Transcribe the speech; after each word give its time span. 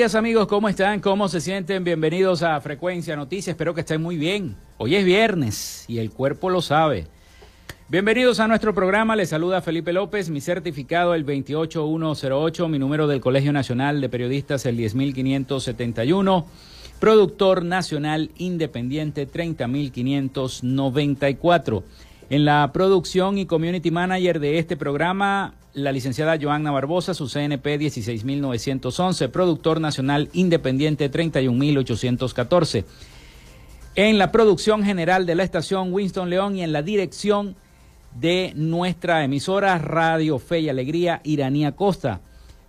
Amigos, 0.00 0.46
¿cómo 0.46 0.70
están? 0.70 1.00
¿Cómo 1.00 1.28
se 1.28 1.42
sienten? 1.42 1.84
Bienvenidos 1.84 2.42
a 2.42 2.58
Frecuencia 2.62 3.16
Noticias, 3.16 3.48
espero 3.48 3.74
que 3.74 3.82
estén 3.82 4.00
muy 4.00 4.16
bien. 4.16 4.56
Hoy 4.78 4.96
es 4.96 5.04
viernes 5.04 5.84
y 5.88 5.98
el 5.98 6.10
cuerpo 6.10 6.48
lo 6.48 6.62
sabe. 6.62 7.06
Bienvenidos 7.90 8.40
a 8.40 8.48
nuestro 8.48 8.74
programa, 8.74 9.14
les 9.14 9.28
saluda 9.28 9.60
Felipe 9.60 9.92
López, 9.92 10.30
mi 10.30 10.40
certificado 10.40 11.14
el 11.14 11.24
28108, 11.24 12.68
mi 12.68 12.78
número 12.78 13.08
del 13.08 13.20
Colegio 13.20 13.52
Nacional 13.52 14.00
de 14.00 14.08
Periodistas 14.08 14.64
el 14.64 14.78
10571, 14.78 16.46
productor 16.98 17.62
nacional 17.62 18.30
independiente 18.38 19.26
30594. 19.26 21.84
En 22.30 22.44
la 22.44 22.70
producción 22.72 23.38
y 23.38 23.46
community 23.46 23.90
manager 23.90 24.38
de 24.38 24.60
este 24.60 24.76
programa, 24.76 25.54
la 25.74 25.90
licenciada 25.90 26.38
Joanna 26.40 26.70
Barbosa, 26.70 27.12
su 27.12 27.28
CNP 27.28 27.76
16911, 27.76 29.28
productor 29.30 29.80
nacional 29.80 30.28
independiente 30.32 31.08
31814. 31.08 32.84
En 33.96 34.18
la 34.18 34.30
producción 34.30 34.84
general 34.84 35.26
de 35.26 35.34
la 35.34 35.42
estación 35.42 35.92
Winston 35.92 36.30
León 36.30 36.54
y 36.54 36.62
en 36.62 36.70
la 36.70 36.82
dirección 36.82 37.56
de 38.14 38.52
nuestra 38.54 39.24
emisora 39.24 39.76
Radio 39.78 40.38
Fe 40.38 40.60
y 40.60 40.68
Alegría 40.68 41.20
Iranía 41.24 41.72
Costa. 41.72 42.20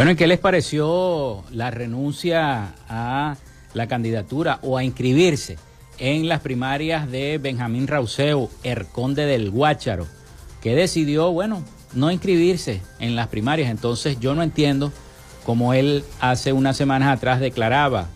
Bueno, 0.00 0.12
¿y 0.12 0.16
qué 0.16 0.26
les 0.26 0.38
pareció 0.38 1.44
la 1.50 1.70
renuncia 1.70 2.72
a 2.88 3.36
la 3.74 3.86
candidatura 3.86 4.58
o 4.62 4.78
a 4.78 4.82
inscribirse 4.82 5.58
en 5.98 6.26
las 6.26 6.40
primarias 6.40 7.10
de 7.10 7.36
Benjamín 7.36 7.86
Rauseo, 7.86 8.48
el 8.62 8.86
conde 8.86 9.26
del 9.26 9.50
Guácharo, 9.50 10.06
que 10.62 10.74
decidió, 10.74 11.30
bueno, 11.32 11.62
no 11.92 12.10
inscribirse 12.10 12.80
en 12.98 13.14
las 13.14 13.28
primarias? 13.28 13.70
Entonces 13.70 14.18
yo 14.18 14.34
no 14.34 14.42
entiendo 14.42 14.90
cómo 15.44 15.74
él 15.74 16.02
hace 16.18 16.54
unas 16.54 16.78
semanas 16.78 17.14
atrás 17.14 17.38
declaraba 17.38 18.08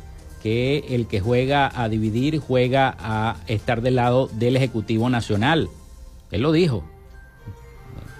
que 0.42 0.86
el 0.88 1.06
que 1.06 1.20
juega 1.20 1.70
a 1.78 1.90
dividir 1.90 2.38
juega 2.38 2.96
a 2.98 3.36
estar 3.46 3.82
del 3.82 3.96
lado 3.96 4.30
del 4.32 4.56
Ejecutivo 4.56 5.10
Nacional. 5.10 5.68
Él 6.30 6.40
lo 6.40 6.50
dijo. 6.50 6.82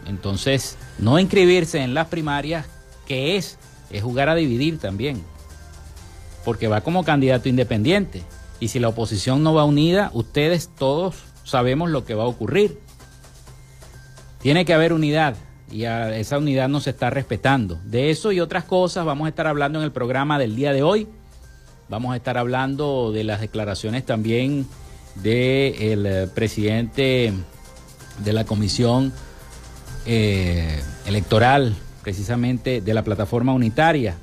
Entonces, 0.07 0.77
no 0.99 1.19
inscribirse 1.19 1.81
en 1.81 1.95
las 1.95 2.09
primarias 2.09 2.67
que 3.07 3.37
es, 3.37 3.59
es 3.91 4.03
jugar 4.03 4.29
a 4.29 4.35
dividir 4.35 4.79
también, 4.79 5.23
porque 6.45 6.69
va 6.69 6.81
como 6.81 7.05
candidato 7.05 7.49
independiente. 7.49 8.23
Y 8.61 8.69
si 8.69 8.79
la 8.79 8.89
oposición 8.89 9.43
no 9.43 9.55
va 9.55 9.65
unida, 9.65 10.11
ustedes 10.15 10.71
todos 10.77 11.17
sabemos 11.45 11.91
lo 11.91 12.05
que 12.05 12.15
va 12.15 12.25
a 12.25 12.29
ocurrir. 12.29 12.79
Tiene 14.41 14.65
que 14.65 14.75
haber 14.75 14.93
unidad 14.93 15.37
y 15.71 15.85
a 15.85 16.17
esa 16.17 16.39
unidad 16.39 16.69
no 16.69 16.81
se 16.81 16.91
está 16.91 17.11
respetando. 17.11 17.79
De 17.85 18.11
eso 18.11 18.33
y 18.33 18.41
otras 18.41 18.65
cosas 18.65 19.05
vamos 19.05 19.27
a 19.27 19.29
estar 19.31 19.47
hablando 19.47 19.79
en 19.79 19.85
el 19.85 19.93
programa 19.93 20.39
del 20.39 20.57
día 20.57 20.73
de 20.73 20.83
hoy. 20.83 21.09
Vamos 21.89 22.13
a 22.13 22.17
estar 22.17 22.39
hablando 22.39 23.13
de 23.13 23.25
las 23.25 23.41
declaraciones 23.41 24.05
también 24.07 24.67
del 25.17 26.07
eh, 26.07 26.29
presidente 26.35 27.33
de 28.25 28.33
la 28.33 28.45
Comisión 28.45 29.13
eh, 30.07 30.81
Electoral 31.07 31.75
precisamente 32.05 32.83
de 32.83 32.95
la 32.95 33.03
plataforma 33.03 33.55
unitaria 33.55 34.15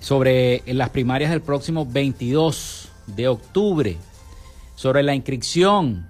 sobre 0.00 0.62
las 0.66 0.90
primarias 0.90 1.30
del 1.30 1.40
próximo 1.40 1.86
22 1.86 2.88
de 3.06 3.28
octubre, 3.28 3.96
sobre 4.74 5.02
la 5.04 5.14
inscripción 5.14 6.08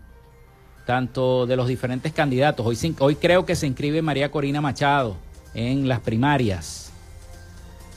tanto 0.87 1.47
de 1.47 1.55
los 1.55 1.69
diferentes 1.69 2.14
candidatos. 2.14 2.67
Hoy, 2.67 2.97
hoy 3.00 3.17
creo 3.17 3.45
que 3.45 3.55
se 3.55 3.67
inscribe 3.67 4.00
María 4.00 4.31
Corina 4.31 4.62
Machado 4.62 5.17
en 5.52 5.87
las 5.87 6.00
primarias. 6.00 6.93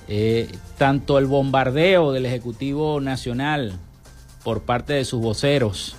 Eh, 0.09 0.49
tanto 0.77 1.17
el 1.17 1.25
bombardeo 1.25 2.11
del 2.11 2.25
Ejecutivo 2.25 2.99
Nacional 2.99 3.79
por 4.43 4.63
parte 4.63 4.91
de 4.91 5.05
sus 5.05 5.21
voceros 5.21 5.95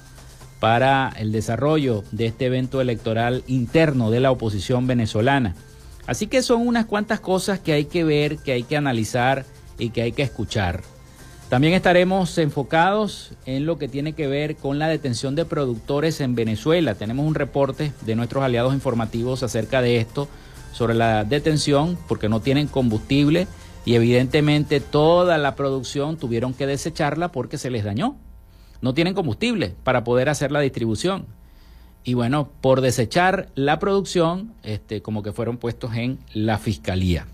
para 0.61 1.15
el 1.17 1.33
desarrollo 1.33 2.05
de 2.13 2.27
este 2.27 2.47
evento 2.47 2.83
electoral 2.83 3.43
interno 3.47 4.11
de 4.11 4.21
la 4.21 4.31
oposición 4.31 4.87
venezolana. 4.87 5.57
Así 6.07 6.27
que 6.27 6.43
son 6.43 6.67
unas 6.67 6.87
cuantas 6.87 7.21
cosas 7.21 7.61
que 7.61 7.73
hay 7.73 7.85
que 7.85 8.05
ver, 8.05 8.39
que 8.39 8.53
hay 8.53 8.63
que 8.65 8.77
analizar 8.77 9.45
y 9.79 9.91
que 9.91 10.03
hay 10.03 10.13
que 10.13 10.23
escuchar. 10.23 10.83
También 11.49 11.75
estaremos 11.75 12.39
enfocados 12.39 13.33
en 13.45 13.67
lo 13.67 13.77
que 13.77 13.87
tiene 13.87 14.15
que 14.15 14.27
ver 14.27 14.57
con 14.57 14.79
la 14.79 14.89
detención 14.89 15.35
de 15.35 15.45
productores 15.45 16.21
en 16.23 16.35
Venezuela. 16.35 16.95
Tenemos 16.95 17.27
un 17.27 17.35
reporte 17.35 17.93
de 18.07 18.17
nuestros 18.17 18.43
aliados 18.43 18.73
informativos 18.73 19.43
acerca 19.43 19.83
de 19.83 19.99
esto, 19.99 20.29
sobre 20.73 20.95
la 20.95 21.25
detención, 21.25 21.99
porque 22.09 22.31
no 22.31 22.41
tienen 22.41 22.69
combustible 22.69 23.47
y 23.85 23.95
evidentemente 23.95 24.81
toda 24.81 25.37
la 25.37 25.55
producción 25.55 26.17
tuvieron 26.17 26.55
que 26.55 26.67
desecharla 26.67 27.31
porque 27.31 27.59
se 27.59 27.71
les 27.71 27.85
dañó. 27.85 28.17
No 28.81 28.95
tienen 28.95 29.13
combustible 29.13 29.75
para 29.85 30.05
poder 30.05 30.29
hacer 30.31 30.53
la 30.53 30.61
distribución. 30.61 31.27
Y 32.05 32.15
bueno, 32.15 32.51
por 32.61 32.81
desechar 32.81 33.49
la 33.55 33.79
producción, 33.79 34.55
este, 34.63 35.03
como 35.03 35.23
que 35.23 35.33
fueron 35.33 35.57
puestos 35.57 35.95
en 35.95 36.19
la 36.35 36.59
fiscalía. 36.59 37.27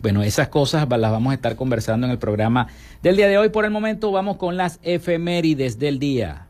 Bueno, 0.00 0.22
esas 0.22 0.48
cosas 0.48 0.88
las 0.88 1.10
vamos 1.10 1.32
a 1.32 1.34
estar 1.34 1.56
conversando 1.56 2.06
en 2.06 2.12
el 2.12 2.18
programa 2.18 2.68
del 3.02 3.16
día 3.16 3.28
de 3.28 3.36
hoy. 3.36 3.48
Por 3.48 3.64
el 3.64 3.70
momento 3.70 4.12
vamos 4.12 4.36
con 4.36 4.56
las 4.56 4.78
efemérides 4.82 5.78
del 5.78 5.98
día. 5.98 6.46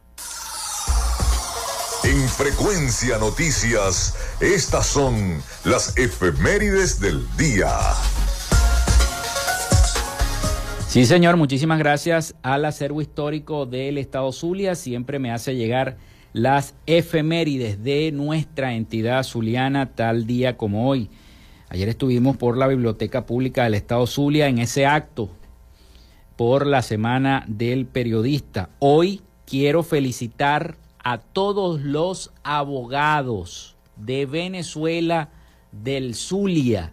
En 2.05 2.29
frecuencia 2.29 3.19
noticias, 3.19 4.15
estas 4.41 4.87
son 4.87 5.43
las 5.65 5.97
efemérides 5.97 7.01
del 7.01 7.25
día. 7.37 7.71
Sí, 10.89 11.07
señor, 11.07 11.37
muchísimas 11.37 11.79
gracias 11.79 12.35
al 12.43 12.65
acervo 12.65 13.01
histórico 13.01 13.65
del 13.65 13.97
Estado 13.97 14.33
Zulia. 14.33 14.75
Siempre 14.75 15.19
me 15.19 15.31
hace 15.31 15.55
llegar 15.55 15.99
las 16.33 16.75
efemérides 16.87 17.83
de 17.83 18.13
nuestra 18.13 18.75
entidad 18.75 19.23
zuliana 19.25 19.95
tal 19.95 20.27
día 20.27 20.57
como 20.57 20.89
hoy. 20.89 21.11
Ayer 21.69 21.89
estuvimos 21.89 22.37
por 22.37 22.57
la 22.57 22.67
Biblioteca 22.67 23.27
Pública 23.27 23.65
del 23.65 23.75
Estado 23.75 24.07
Zulia 24.07 24.49
en 24.49 24.59
ese 24.59 24.87
acto 24.87 25.31
por 26.37 26.67
la 26.67 26.83
Semana 26.83 27.45
del 27.49 27.87
Periodista. 27.87 28.71
Hoy 28.79 29.23
quiero 29.47 29.83
felicitar 29.83 30.77
a 31.03 31.19
todos 31.19 31.81
los 31.81 32.33
abogados 32.43 33.77
de 33.97 34.27
Venezuela, 34.27 35.31
del 35.73 36.15
Zulia, 36.15 36.93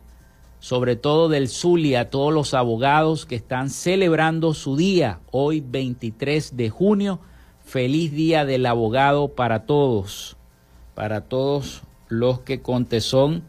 sobre 0.59 0.95
todo 0.95 1.29
del 1.29 1.49
Zulia, 1.49 2.09
todos 2.09 2.33
los 2.33 2.53
abogados 2.53 3.25
que 3.25 3.35
están 3.35 3.69
celebrando 3.69 4.53
su 4.53 4.75
día, 4.75 5.19
hoy 5.31 5.63
23 5.65 6.57
de 6.57 6.69
junio. 6.69 7.19
Feliz 7.67 8.13
día 8.13 8.45
del 8.45 8.65
abogado 8.65 9.27
para 9.27 9.65
todos, 9.65 10.37
para 10.95 11.25
todos 11.25 11.81
los 12.07 12.39
que 12.39 12.61
con 12.61 12.85
tesón 12.85 13.43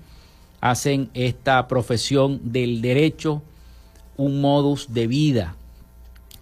hacen 0.60 1.08
esta 1.14 1.68
profesión 1.68 2.40
del 2.42 2.82
derecho 2.82 3.42
un 4.16 4.40
modus 4.40 4.92
de 4.92 5.06
vida. 5.06 5.54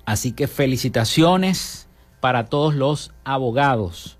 Así 0.06 0.32
que 0.32 0.46
felicitaciones 0.46 1.86
para 2.20 2.46
todos 2.46 2.74
los 2.74 3.12
abogados. 3.24 4.16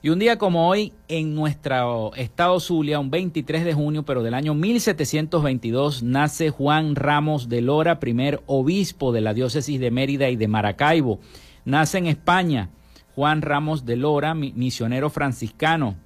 Y 0.00 0.10
un 0.10 0.20
día 0.20 0.38
como 0.38 0.68
hoy, 0.68 0.92
en 1.08 1.34
nuestro 1.34 2.14
estado 2.14 2.60
Zulia, 2.60 3.00
un 3.00 3.10
23 3.10 3.64
de 3.64 3.74
junio, 3.74 4.04
pero 4.04 4.22
del 4.22 4.34
año 4.34 4.54
1722, 4.54 6.04
nace 6.04 6.50
Juan 6.50 6.94
Ramos 6.94 7.48
de 7.48 7.60
Lora, 7.60 7.98
primer 7.98 8.40
obispo 8.46 9.10
de 9.10 9.20
la 9.20 9.34
diócesis 9.34 9.80
de 9.80 9.90
Mérida 9.90 10.30
y 10.30 10.36
de 10.36 10.46
Maracaibo. 10.46 11.18
Nace 11.64 11.98
en 11.98 12.06
España 12.06 12.70
Juan 13.14 13.42
Ramos 13.42 13.84
de 13.84 13.96
Lora, 13.96 14.34
misionero 14.34 15.10
franciscano, 15.10 15.96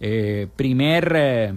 eh, 0.00 0.48
primer... 0.56 1.12
Eh, 1.16 1.54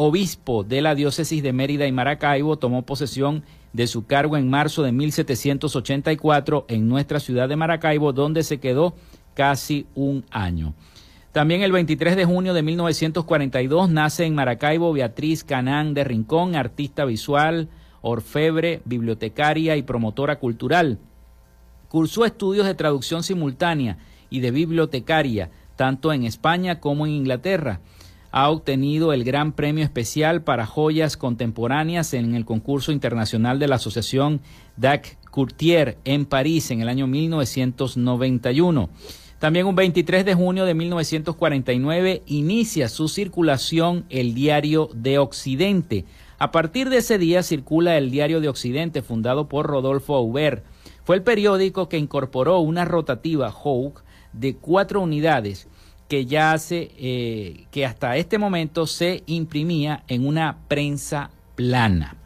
obispo 0.00 0.62
de 0.62 0.80
la 0.80 0.94
diócesis 0.94 1.42
de 1.42 1.52
Mérida 1.52 1.84
y 1.88 1.90
Maracaibo, 1.90 2.56
tomó 2.56 2.82
posesión 2.82 3.42
de 3.72 3.88
su 3.88 4.06
cargo 4.06 4.36
en 4.36 4.48
marzo 4.48 4.84
de 4.84 4.92
1784 4.92 6.66
en 6.68 6.88
nuestra 6.88 7.18
ciudad 7.18 7.48
de 7.48 7.56
Maracaibo, 7.56 8.12
donde 8.12 8.44
se 8.44 8.58
quedó 8.58 8.94
casi 9.34 9.86
un 9.96 10.24
año. 10.30 10.74
También 11.32 11.62
el 11.62 11.72
23 11.72 12.14
de 12.14 12.24
junio 12.24 12.54
de 12.54 12.62
1942 12.62 13.90
nace 13.90 14.24
en 14.24 14.36
Maracaibo 14.36 14.92
Beatriz 14.92 15.42
Canán 15.42 15.94
de 15.94 16.04
Rincón, 16.04 16.54
artista 16.54 17.04
visual, 17.04 17.68
orfebre, 18.00 18.82
bibliotecaria 18.84 19.76
y 19.76 19.82
promotora 19.82 20.38
cultural. 20.38 21.00
Cursó 21.88 22.24
estudios 22.24 22.66
de 22.66 22.74
traducción 22.74 23.22
simultánea 23.22 23.98
y 24.30 24.40
de 24.40 24.50
bibliotecaria, 24.50 25.50
tanto 25.76 26.12
en 26.12 26.24
España 26.24 26.80
como 26.80 27.06
en 27.06 27.12
Inglaterra 27.12 27.80
ha 28.30 28.50
obtenido 28.50 29.12
el 29.12 29.24
Gran 29.24 29.52
Premio 29.52 29.84
Especial 29.84 30.42
para 30.42 30.66
Joyas 30.66 31.16
Contemporáneas 31.16 32.12
en 32.14 32.34
el 32.34 32.44
concurso 32.44 32.92
internacional 32.92 33.58
de 33.58 33.68
la 33.68 33.76
Asociación 33.76 34.40
Dac 34.76 35.18
Courtier 35.30 35.98
en 36.04 36.26
París 36.26 36.70
en 36.70 36.80
el 36.80 36.88
año 36.88 37.06
1991. 37.06 38.90
También 39.38 39.66
un 39.66 39.76
23 39.76 40.24
de 40.24 40.34
junio 40.34 40.64
de 40.64 40.74
1949 40.74 42.22
inicia 42.26 42.88
su 42.88 43.08
circulación 43.08 44.04
el 44.10 44.34
Diario 44.34 44.90
de 44.94 45.18
Occidente. 45.18 46.04
A 46.38 46.50
partir 46.50 46.90
de 46.90 46.98
ese 46.98 47.18
día 47.18 47.42
circula 47.42 47.96
el 47.96 48.10
Diario 48.10 48.40
de 48.40 48.48
Occidente 48.48 49.00
fundado 49.00 49.48
por 49.48 49.66
Rodolfo 49.66 50.16
Aubert. 50.16 50.64
Fue 51.08 51.16
el 51.16 51.22
periódico 51.22 51.88
que 51.88 51.96
incorporó 51.96 52.58
una 52.58 52.84
rotativa 52.84 53.50
Hawk 53.50 54.02
de 54.34 54.56
cuatro 54.56 55.00
unidades 55.00 55.66
que 56.06 56.26
ya 56.26 56.52
hace, 56.52 56.90
eh, 56.98 57.64
que 57.70 57.86
hasta 57.86 58.18
este 58.18 58.36
momento 58.36 58.86
se 58.86 59.22
imprimía 59.24 60.04
en 60.08 60.26
una 60.26 60.58
prensa 60.68 61.30
plana. 61.54 62.18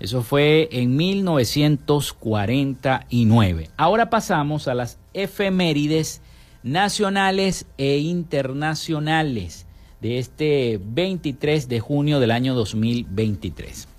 Eso 0.00 0.22
fue 0.22 0.70
en 0.72 0.96
1949. 0.96 3.68
Ahora 3.76 4.08
pasamos 4.08 4.68
a 4.68 4.74
las 4.74 4.96
efemérides 5.12 6.22
nacionales 6.62 7.66
e 7.76 7.98
internacionales 7.98 9.66
de 10.00 10.18
este 10.18 10.80
23 10.82 11.68
de 11.68 11.80
junio 11.80 12.20
del 12.20 12.30
año 12.30 12.54
2023. 12.54 13.97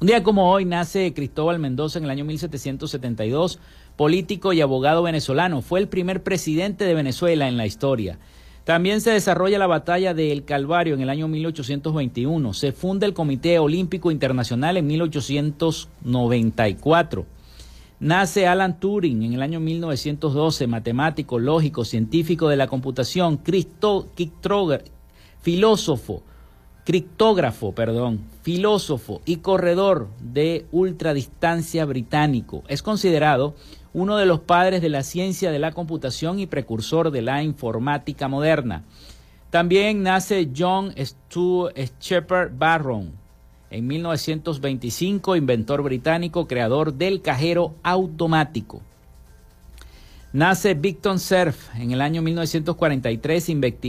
Un 0.00 0.06
día 0.06 0.22
como 0.22 0.50
hoy 0.50 0.64
nace 0.64 1.12
Cristóbal 1.12 1.58
Mendoza 1.58 1.98
en 1.98 2.06
el 2.06 2.10
año 2.10 2.24
1772 2.24 3.58
político 3.96 4.54
y 4.54 4.62
abogado 4.62 5.02
venezolano. 5.02 5.60
Fue 5.60 5.78
el 5.78 5.88
primer 5.88 6.22
presidente 6.22 6.86
de 6.86 6.94
Venezuela 6.94 7.48
en 7.48 7.58
la 7.58 7.66
historia. 7.66 8.18
También 8.64 9.02
se 9.02 9.10
desarrolla 9.10 9.58
la 9.58 9.66
batalla 9.66 10.14
de 10.14 10.32
El 10.32 10.46
Calvario 10.46 10.94
en 10.94 11.02
el 11.02 11.10
año 11.10 11.28
1821. 11.28 12.54
Se 12.54 12.72
funda 12.72 13.06
el 13.06 13.12
Comité 13.12 13.58
Olímpico 13.58 14.10
Internacional 14.10 14.78
en 14.78 14.86
1894. 14.86 17.26
Nace 18.00 18.46
Alan 18.46 18.80
Turing 18.80 19.22
en 19.22 19.34
el 19.34 19.42
año 19.42 19.60
1912, 19.60 20.66
matemático, 20.66 21.38
lógico, 21.38 21.84
científico 21.84 22.48
de 22.48 22.56
la 22.56 22.68
computación, 22.68 23.38
filósofo, 25.42 26.22
criptógrafo, 26.84 27.72
perdón, 27.72 28.20
filósofo 28.42 29.20
y 29.24 29.36
corredor 29.36 30.08
de 30.20 30.66
ultradistancia 30.72 31.84
británico. 31.84 32.62
Es 32.68 32.82
considerado 32.82 33.54
uno 33.92 34.16
de 34.16 34.26
los 34.26 34.40
padres 34.40 34.82
de 34.82 34.88
la 34.88 35.02
ciencia 35.02 35.50
de 35.50 35.58
la 35.58 35.72
computación 35.72 36.38
y 36.38 36.46
precursor 36.46 37.10
de 37.10 37.22
la 37.22 37.42
informática 37.42 38.28
moderna. 38.28 38.84
También 39.50 40.02
nace 40.02 40.48
John 40.56 40.94
Stu 40.96 41.70
Shepard 42.00 42.52
Barron, 42.56 43.12
en 43.70 43.86
1925, 43.86 45.36
inventor 45.36 45.82
británico, 45.82 46.46
creador 46.46 46.94
del 46.94 47.22
cajero 47.22 47.74
automático. 47.82 48.82
Nace 50.32 50.74
Victor 50.74 51.18
Cerf 51.18 51.74
en 51.74 51.90
el 51.90 52.00
año 52.00 52.22
1943, 52.22 53.48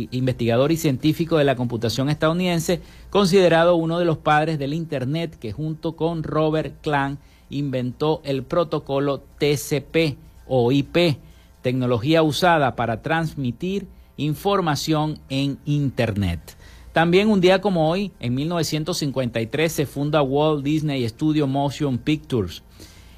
investigador 0.09 0.71
y 0.71 0.77
científico 0.77 1.37
de 1.37 1.43
la 1.43 1.55
computación 1.55 2.09
estadounidense, 2.09 2.81
considerado 3.11 3.75
uno 3.75 3.99
de 3.99 4.05
los 4.05 4.17
padres 4.17 4.57
del 4.57 4.73
Internet, 4.73 5.37
que 5.39 5.51
junto 5.51 5.95
con 5.95 6.23
Robert 6.23 6.81
Clan 6.81 7.19
inventó 7.51 8.21
el 8.23 8.41
protocolo 8.41 9.21
TCP 9.37 10.17
o 10.47 10.71
IP, 10.71 11.19
tecnología 11.61 12.23
usada 12.23 12.75
para 12.75 13.03
transmitir 13.03 13.85
información 14.17 15.19
en 15.29 15.59
Internet. 15.65 16.57
También 16.91 17.29
un 17.29 17.39
día 17.39 17.61
como 17.61 17.87
hoy, 17.87 18.13
en 18.19 18.33
1953, 18.33 19.71
se 19.71 19.85
funda 19.85 20.23
Walt 20.23 20.63
Disney 20.63 21.07
Studio 21.07 21.45
Motion 21.45 21.99
Pictures. 21.99 22.63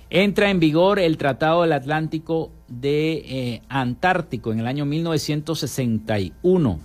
Entra 0.10 0.50
en 0.50 0.60
vigor 0.60 1.00
el 1.00 1.18
Tratado 1.18 1.64
del 1.64 1.74
Atlántico 1.74 2.52
de 2.68 3.14
eh, 3.26 3.62
Antártico 3.70 4.52
en 4.52 4.60
el 4.60 4.68
año 4.68 4.86
1961. 4.86 6.80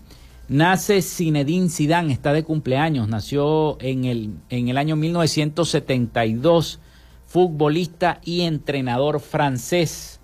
Nace 0.49 1.03
Zinedine 1.03 1.69
Zidane, 1.69 2.13
está 2.13 2.33
de 2.33 2.43
cumpleaños, 2.43 3.09
nació 3.09 3.77
en 3.81 4.05
el, 4.05 4.31
en 4.49 4.69
el 4.69 4.79
año 4.79 4.97
1972 4.97 6.81
futbolista 7.29 8.21
y 8.25 8.41
entrenador 8.41 9.21
francés. 9.21 10.21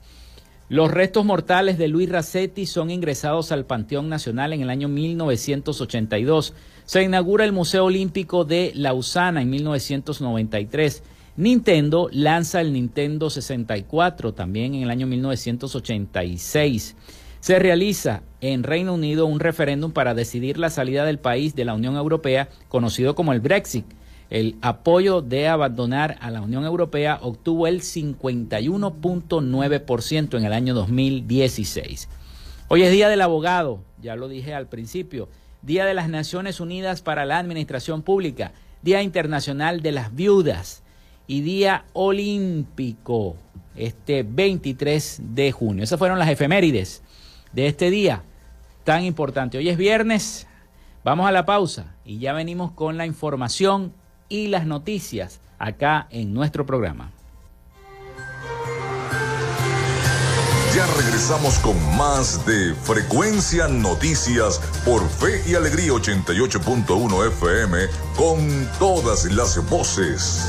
Los 0.70 0.90
restos 0.90 1.26
mortales 1.26 1.76
de 1.76 1.88
Luis 1.88 2.08
Racetti 2.08 2.64
son 2.64 2.90
ingresados 2.90 3.52
al 3.52 3.66
Panteón 3.66 4.08
Nacional 4.08 4.54
en 4.54 4.62
el 4.62 4.70
año 4.70 4.88
1982. 4.88 6.54
Se 6.86 7.02
inaugura 7.02 7.44
el 7.44 7.52
Museo 7.52 7.84
Olímpico 7.84 8.46
de 8.46 8.72
Lausana 8.74 9.42
en 9.42 9.50
1993. 9.50 11.02
Nintendo 11.36 12.08
lanza 12.12 12.60
el 12.60 12.72
Nintendo 12.72 13.28
64 13.28 14.34
también 14.34 14.76
en 14.76 14.84
el 14.84 14.90
año 14.90 15.08
1986. 15.08 16.94
Se 17.40 17.58
realiza 17.58 18.22
en 18.40 18.62
Reino 18.62 18.94
Unido 18.94 19.26
un 19.26 19.40
referéndum 19.40 19.90
para 19.90 20.14
decidir 20.14 20.58
la 20.58 20.70
salida 20.70 21.04
del 21.04 21.18
país 21.18 21.56
de 21.56 21.64
la 21.64 21.74
Unión 21.74 21.96
Europea, 21.96 22.50
conocido 22.68 23.16
como 23.16 23.32
el 23.32 23.40
Brexit. 23.40 23.84
El 24.30 24.54
apoyo 24.62 25.22
de 25.22 25.48
abandonar 25.48 26.18
a 26.20 26.30
la 26.30 26.40
Unión 26.40 26.64
Europea 26.64 27.18
obtuvo 27.20 27.66
el 27.66 27.80
51.9% 27.80 30.38
en 30.38 30.44
el 30.44 30.52
año 30.52 30.72
2016. 30.72 32.08
Hoy 32.68 32.84
es 32.84 32.92
Día 32.92 33.08
del 33.08 33.22
Abogado, 33.22 33.80
ya 34.00 34.14
lo 34.14 34.28
dije 34.28 34.54
al 34.54 34.68
principio, 34.68 35.28
Día 35.62 35.84
de 35.84 35.94
las 35.94 36.08
Naciones 36.08 36.60
Unidas 36.60 37.02
para 37.02 37.24
la 37.24 37.38
Administración 37.38 38.02
Pública, 38.02 38.52
Día 38.82 39.02
Internacional 39.02 39.82
de 39.82 39.90
las 39.90 40.14
Viudas 40.14 40.83
y 41.26 41.40
Día 41.40 41.84
Olímpico, 41.92 43.36
este 43.76 44.22
23 44.22 45.20
de 45.30 45.52
junio. 45.52 45.84
Esas 45.84 45.98
fueron 45.98 46.18
las 46.18 46.28
efemérides 46.28 47.02
de 47.52 47.66
este 47.66 47.90
día 47.90 48.22
tan 48.84 49.04
importante. 49.04 49.58
Hoy 49.58 49.68
es 49.68 49.76
viernes, 49.76 50.46
vamos 51.02 51.26
a 51.26 51.32
la 51.32 51.46
pausa 51.46 51.94
y 52.04 52.18
ya 52.18 52.32
venimos 52.32 52.72
con 52.72 52.96
la 52.96 53.06
información 53.06 53.92
y 54.28 54.48
las 54.48 54.66
noticias 54.66 55.40
acá 55.58 56.06
en 56.10 56.34
nuestro 56.34 56.66
programa. 56.66 57.10
Ya 60.74 60.86
regresamos 60.96 61.60
con 61.60 61.76
más 61.96 62.44
de 62.46 62.74
Frecuencia 62.74 63.68
Noticias 63.68 64.60
por 64.84 65.08
Fe 65.08 65.40
y 65.46 65.54
Alegría 65.54 65.92
88.1 65.92 67.28
FM 67.28 67.78
con 68.16 68.68
todas 68.80 69.24
las 69.26 69.64
voces. 69.70 70.48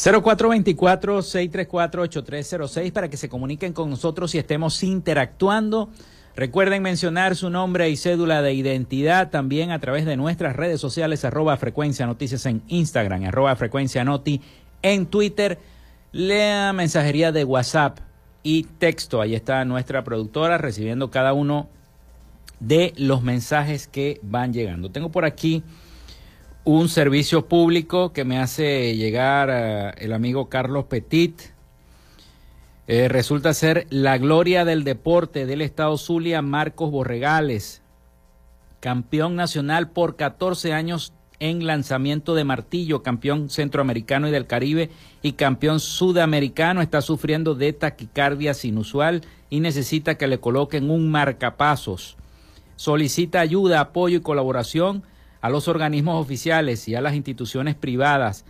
0424-634-8306 0.00 2.92
para 2.92 3.10
que 3.10 3.18
se 3.18 3.28
comuniquen 3.28 3.72
con 3.72 3.90
nosotros 3.90 4.34
y 4.34 4.38
estemos 4.38 4.82
interactuando. 4.82 5.90
Recuerden 6.34 6.82
mencionar 6.82 7.36
su 7.36 7.50
nombre 7.50 7.90
y 7.90 7.96
cédula 7.96 8.40
de 8.40 8.54
identidad 8.54 9.30
también 9.30 9.72
a 9.72 9.78
través 9.78 10.06
de 10.06 10.16
nuestras 10.16 10.56
redes 10.56 10.80
sociales, 10.80 11.24
arroba 11.24 11.56
frecuencia 11.58 12.06
noticias 12.06 12.46
en 12.46 12.62
Instagram, 12.68 13.24
arroba 13.24 13.54
frecuencia 13.56 14.04
noti 14.04 14.40
en 14.80 15.06
Twitter, 15.06 15.58
lea 16.12 16.72
mensajería 16.72 17.32
de 17.32 17.44
WhatsApp 17.44 17.98
y 18.42 18.62
texto. 18.62 19.20
Ahí 19.20 19.34
está 19.34 19.64
nuestra 19.66 20.02
productora 20.02 20.56
recibiendo 20.56 21.10
cada 21.10 21.34
uno 21.34 21.68
de 22.58 22.94
los 22.96 23.22
mensajes 23.22 23.86
que 23.86 24.18
van 24.22 24.52
llegando. 24.52 24.90
Tengo 24.90 25.10
por 25.10 25.24
aquí 25.24 25.62
un 26.64 26.88
servicio 26.88 27.46
público 27.46 28.12
que 28.12 28.24
me 28.24 28.38
hace 28.38 28.94
llegar 28.96 29.94
el 29.98 30.12
amigo 30.12 30.48
Carlos 30.48 30.84
Petit. 30.84 31.40
Eh, 32.86 33.08
resulta 33.08 33.54
ser 33.54 33.86
la 33.90 34.18
gloria 34.18 34.64
del 34.64 34.84
deporte 34.84 35.46
del 35.46 35.62
Estado 35.62 35.96
Zulia, 35.96 36.42
Marcos 36.42 36.90
Borregales, 36.90 37.82
campeón 38.80 39.36
nacional 39.36 39.90
por 39.90 40.16
14 40.16 40.72
años 40.72 41.12
en 41.38 41.66
lanzamiento 41.66 42.34
de 42.34 42.44
martillo, 42.44 43.02
campeón 43.02 43.48
centroamericano 43.48 44.28
y 44.28 44.30
del 44.30 44.46
Caribe 44.46 44.90
y 45.22 45.32
campeón 45.32 45.80
sudamericano, 45.80 46.82
está 46.82 47.00
sufriendo 47.00 47.54
de 47.54 47.72
taquicardia 47.72 48.52
inusual 48.64 49.22
y 49.48 49.60
necesita 49.60 50.16
que 50.16 50.26
le 50.26 50.40
coloquen 50.40 50.90
un 50.90 51.10
marcapasos. 51.10 52.16
Solicita 52.76 53.40
ayuda, 53.40 53.80
apoyo 53.80 54.18
y 54.18 54.22
colaboración 54.22 55.04
a 55.40 55.50
los 55.50 55.68
organismos 55.68 56.20
oficiales 56.20 56.88
y 56.88 56.94
a 56.94 57.00
las 57.00 57.14
instituciones 57.14 57.74
privadas 57.74 58.44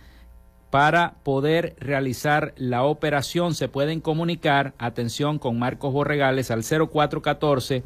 para 0.69 1.15
poder 1.23 1.75
realizar 1.79 2.53
la 2.57 2.83
operación. 2.83 3.53
Se 3.53 3.67
pueden 3.67 3.99
comunicar, 3.99 4.73
atención, 4.77 5.37
con 5.37 5.59
Marcos 5.59 5.93
Borregales 5.93 6.49
al 6.51 6.63
0414 6.63 7.83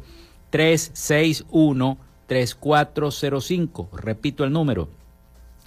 361 0.50 1.98
3405. 2.26 3.88
Repito 3.92 4.44
el 4.44 4.52
número. 4.52 4.88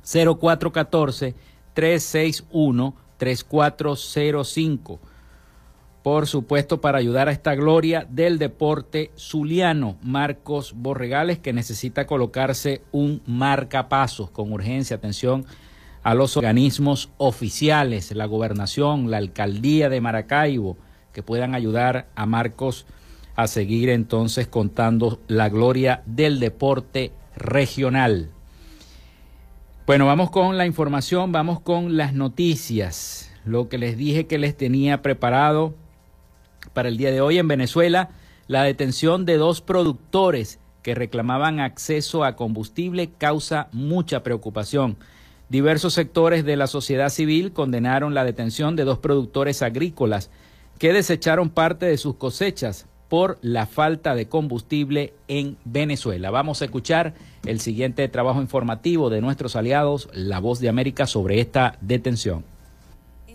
0414 0.03 1.35
361 1.73 2.95
3405 3.17 4.99
por 6.03 6.27
supuesto, 6.27 6.79
para 6.79 6.97
ayudar 6.97 7.27
a 7.27 7.33
esta 7.33 7.55
gloria 7.55 8.07
del 8.09 8.39
deporte 8.39 9.11
zuliano, 9.17 9.97
Marcos 10.01 10.73
Borregales, 10.75 11.39
que 11.39 11.51
necesita 11.51 12.07
colocarse 12.07 12.81
un 12.91 13.21
marcapasos 13.25 14.29
con 14.29 14.53
urgencia. 14.53 14.95
Atención 14.95 15.45
a 16.01 16.13
los 16.13 16.37
organismos 16.37 17.09
oficiales, 17.17 18.13
la 18.15 18.25
gobernación, 18.25 19.11
la 19.11 19.17
alcaldía 19.17 19.89
de 19.89 19.99
Maracaibo, 19.99 20.77
que 21.11 21.21
puedan 21.21 21.53
ayudar 21.53 22.07
a 22.15 22.25
Marcos 22.25 22.85
a 23.35 23.47
seguir 23.47 23.89
entonces 23.89 24.47
contando 24.47 25.19
la 25.27 25.49
gloria 25.49 26.01
del 26.05 26.39
deporte 26.39 27.11
regional. 27.35 28.29
Bueno, 29.85 30.05
vamos 30.05 30.29
con 30.29 30.57
la 30.57 30.65
información, 30.65 31.31
vamos 31.33 31.59
con 31.59 31.97
las 31.97 32.13
noticias. 32.13 33.31
Lo 33.43 33.67
que 33.67 33.77
les 33.77 33.97
dije 33.97 34.27
que 34.27 34.37
les 34.37 34.55
tenía 34.55 35.01
preparado 35.01 35.73
para 36.79 36.87
el 36.87 36.95
día 36.95 37.11
de 37.11 37.19
hoy 37.19 37.37
en 37.37 37.49
Venezuela 37.49 38.11
la 38.47 38.63
detención 38.63 39.25
de 39.25 39.35
dos 39.35 39.59
productores 39.59 40.59
que 40.81 40.95
reclamaban 40.95 41.59
acceso 41.59 42.23
a 42.23 42.37
combustible 42.37 43.09
causa 43.17 43.67
mucha 43.73 44.23
preocupación. 44.23 44.95
Diversos 45.49 45.93
sectores 45.93 46.45
de 46.45 46.55
la 46.55 46.67
sociedad 46.67 47.09
civil 47.09 47.51
condenaron 47.51 48.13
la 48.13 48.23
detención 48.23 48.77
de 48.77 48.85
dos 48.85 48.97
productores 48.97 49.61
agrícolas 49.61 50.29
que 50.77 50.93
desecharon 50.93 51.49
parte 51.49 51.85
de 51.85 51.97
sus 51.97 52.15
cosechas 52.15 52.85
por 53.09 53.39
la 53.41 53.65
falta 53.65 54.15
de 54.15 54.29
combustible 54.29 55.13
en 55.27 55.57
Venezuela. 55.65 56.31
Vamos 56.31 56.61
a 56.61 56.65
escuchar 56.65 57.13
el 57.45 57.59
siguiente 57.59 58.07
trabajo 58.07 58.41
informativo 58.41 59.09
de 59.09 59.19
nuestros 59.19 59.57
aliados, 59.57 60.07
La 60.13 60.39
Voz 60.39 60.61
de 60.61 60.69
América, 60.69 61.07
sobre 61.07 61.41
esta 61.41 61.77
detención 61.81 62.45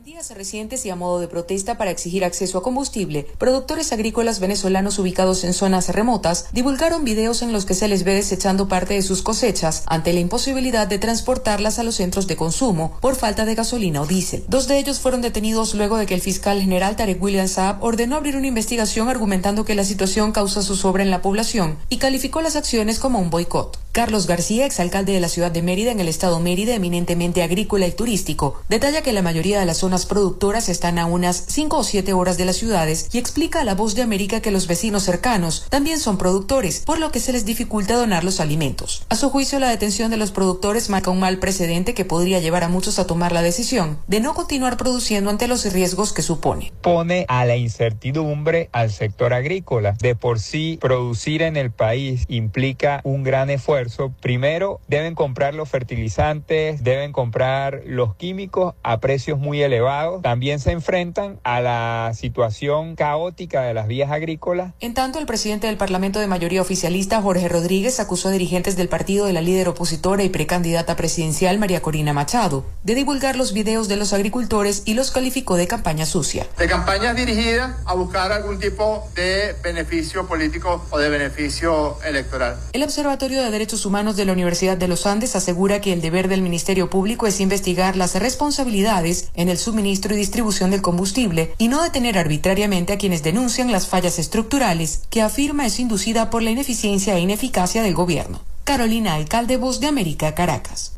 días 0.04 0.30
recientes 0.34 0.84
y 0.84 0.90
a 0.90 0.96
modo 0.96 1.18
de 1.18 1.28
protesta 1.28 1.78
para 1.78 1.90
exigir 1.90 2.26
acceso 2.26 2.58
a 2.58 2.62
combustible, 2.62 3.26
productores 3.38 3.90
agrícolas 3.90 4.38
venezolanos 4.38 4.98
ubicados 4.98 5.44
en 5.44 5.54
zonas 5.54 5.88
remotas 5.88 6.44
divulgaron 6.52 7.04
videos 7.04 7.40
en 7.40 7.54
los 7.54 7.64
que 7.64 7.72
se 7.72 7.88
les 7.88 8.04
ve 8.04 8.12
desechando 8.12 8.68
parte 8.68 8.92
de 8.92 9.00
sus 9.00 9.22
cosechas 9.22 9.82
ante 9.86 10.12
la 10.12 10.20
imposibilidad 10.20 10.86
de 10.86 10.98
transportarlas 10.98 11.78
a 11.78 11.84
los 11.84 11.94
centros 11.94 12.26
de 12.26 12.36
consumo 12.36 12.98
por 13.00 13.16
falta 13.16 13.46
de 13.46 13.54
gasolina 13.54 14.02
o 14.02 14.06
diésel. 14.06 14.44
Dos 14.46 14.68
de 14.68 14.78
ellos 14.78 15.00
fueron 15.00 15.22
detenidos 15.22 15.74
luego 15.74 15.96
de 15.96 16.04
que 16.04 16.14
el 16.14 16.20
fiscal 16.20 16.60
general 16.60 16.96
Tarek 16.96 17.22
William 17.22 17.48
Saab 17.48 17.82
ordenó 17.82 18.16
abrir 18.16 18.36
una 18.36 18.48
investigación 18.48 19.08
argumentando 19.08 19.64
que 19.64 19.74
la 19.74 19.84
situación 19.84 20.32
causa 20.32 20.60
zozobra 20.60 21.02
en 21.02 21.10
la 21.10 21.22
población 21.22 21.78
y 21.88 21.96
calificó 21.96 22.42
las 22.42 22.56
acciones 22.56 22.98
como 22.98 23.20
un 23.20 23.30
boicot. 23.30 23.78
Carlos 23.94 24.26
García, 24.26 24.66
exalcalde 24.66 25.12
de 25.12 25.20
la 25.20 25.28
ciudad 25.28 25.52
de 25.52 25.62
Mérida 25.62 25.92
en 25.92 26.00
el 26.00 26.08
estado 26.08 26.40
Mérida, 26.40 26.74
eminentemente 26.74 27.44
agrícola 27.44 27.86
y 27.86 27.92
turístico, 27.92 28.60
detalla 28.68 29.02
que 29.02 29.12
la 29.12 29.22
mayoría 29.22 29.60
de 29.60 29.66
las 29.66 29.78
zonas 29.78 29.93
productoras 30.02 30.68
están 30.68 30.98
a 30.98 31.06
unas 31.06 31.44
5 31.48 31.78
o 31.78 31.84
7 31.84 32.12
horas 32.12 32.36
de 32.36 32.44
las 32.44 32.56
ciudades 32.56 33.08
y 33.12 33.18
explica 33.18 33.60
a 33.60 33.64
la 33.64 33.74
voz 33.74 33.94
de 33.94 34.02
América 34.02 34.40
que 34.40 34.50
los 34.50 34.66
vecinos 34.66 35.04
cercanos 35.04 35.66
también 35.70 36.00
son 36.00 36.18
productores, 36.18 36.80
por 36.80 36.98
lo 36.98 37.12
que 37.12 37.20
se 37.20 37.32
les 37.32 37.44
dificulta 37.44 37.94
donar 37.94 38.24
los 38.24 38.40
alimentos. 38.40 39.06
A 39.08 39.14
su 39.14 39.30
juicio, 39.30 39.60
la 39.60 39.68
detención 39.68 40.10
de 40.10 40.16
los 40.16 40.32
productores 40.32 40.90
marca 40.90 41.10
un 41.10 41.20
mal 41.20 41.38
precedente 41.38 41.94
que 41.94 42.04
podría 42.04 42.40
llevar 42.40 42.64
a 42.64 42.68
muchos 42.68 42.98
a 42.98 43.06
tomar 43.06 43.30
la 43.32 43.42
decisión 43.42 43.98
de 44.08 44.18
no 44.18 44.34
continuar 44.34 44.76
produciendo 44.76 45.30
ante 45.30 45.46
los 45.46 45.72
riesgos 45.72 46.12
que 46.12 46.22
supone. 46.22 46.72
Pone 46.82 47.26
a 47.28 47.44
la 47.44 47.56
incertidumbre 47.56 48.68
al 48.72 48.90
sector 48.90 49.32
agrícola. 49.32 49.96
De 50.00 50.16
por 50.16 50.40
sí, 50.40 50.78
producir 50.80 51.42
en 51.42 51.56
el 51.56 51.70
país 51.70 52.24
implica 52.28 53.00
un 53.04 53.22
gran 53.22 53.50
esfuerzo 53.50 54.12
primero 54.20 54.80
deben 54.88 55.14
comprar 55.14 55.54
los 55.54 55.68
fertilizantes, 55.68 56.82
deben 56.82 57.12
comprar 57.12 57.82
los 57.86 58.14
químicos 58.16 58.74
a 58.82 59.00
precios 59.00 59.38
muy 59.38 59.62
elevados. 59.62 59.83
También 60.22 60.60
se 60.60 60.72
enfrentan 60.72 61.38
a 61.44 61.60
la 61.60 62.12
situación 62.14 62.96
caótica 62.96 63.62
de 63.62 63.74
las 63.74 63.86
vías 63.86 64.10
agrícolas. 64.10 64.72
En 64.80 64.94
tanto, 64.94 65.18
el 65.18 65.26
presidente 65.26 65.66
del 65.66 65.76
Parlamento 65.76 66.20
de 66.20 66.26
mayoría 66.26 66.62
oficialista, 66.62 67.20
Jorge 67.20 67.48
Rodríguez, 67.48 68.00
acusó 68.00 68.28
a 68.28 68.32
dirigentes 68.32 68.76
del 68.76 68.88
partido 68.88 69.26
de 69.26 69.32
la 69.32 69.40
líder 69.40 69.68
opositora 69.68 70.22
y 70.22 70.28
precandidata 70.28 70.96
presidencial, 70.96 71.58
María 71.58 71.82
Corina 71.82 72.12
Machado, 72.12 72.64
de 72.82 72.94
divulgar 72.94 73.36
los 73.36 73.52
videos 73.52 73.88
de 73.88 73.96
los 73.96 74.12
agricultores 74.12 74.82
y 74.86 74.94
los 74.94 75.10
calificó 75.10 75.56
de 75.56 75.66
campaña 75.66 76.06
sucia. 76.06 76.46
De 76.58 76.66
campañas 76.66 77.16
dirigidas 77.16 77.76
a 77.84 77.94
buscar 77.94 78.32
algún 78.32 78.58
tipo 78.58 79.06
de 79.14 79.54
beneficio 79.62 80.26
político 80.26 80.84
o 80.90 80.98
de 80.98 81.08
beneficio 81.08 81.98
electoral. 82.04 82.56
El 82.72 82.82
Observatorio 82.82 83.42
de 83.42 83.50
Derechos 83.50 83.84
Humanos 83.86 84.16
de 84.16 84.24
la 84.24 84.32
Universidad 84.32 84.76
de 84.76 84.88
los 84.88 85.06
Andes 85.06 85.36
asegura 85.36 85.80
que 85.80 85.92
el 85.92 86.00
deber 86.00 86.28
del 86.28 86.42
Ministerio 86.42 86.90
Público 86.90 87.26
es 87.26 87.40
investigar 87.40 87.96
las 87.96 88.14
responsabilidades 88.14 89.30
en 89.34 89.48
el 89.48 89.58
suministro 89.74 90.14
y 90.14 90.16
distribución 90.16 90.70
del 90.70 90.82
combustible 90.82 91.52
y 91.58 91.66
no 91.66 91.82
detener 91.82 92.16
arbitrariamente 92.16 92.92
a 92.92 92.98
quienes 92.98 93.24
denuncian 93.24 93.72
las 93.72 93.88
fallas 93.88 94.20
estructurales 94.20 95.02
que 95.10 95.20
afirma 95.20 95.66
es 95.66 95.80
inducida 95.80 96.30
por 96.30 96.44
la 96.44 96.50
ineficiencia 96.50 97.16
e 97.16 97.20
ineficacia 97.20 97.82
del 97.82 97.94
gobierno. 97.94 98.40
Carolina 98.62 99.14
Alcalde, 99.14 99.56
Voz 99.56 99.80
de 99.80 99.88
América, 99.88 100.32
Caracas. 100.32 100.92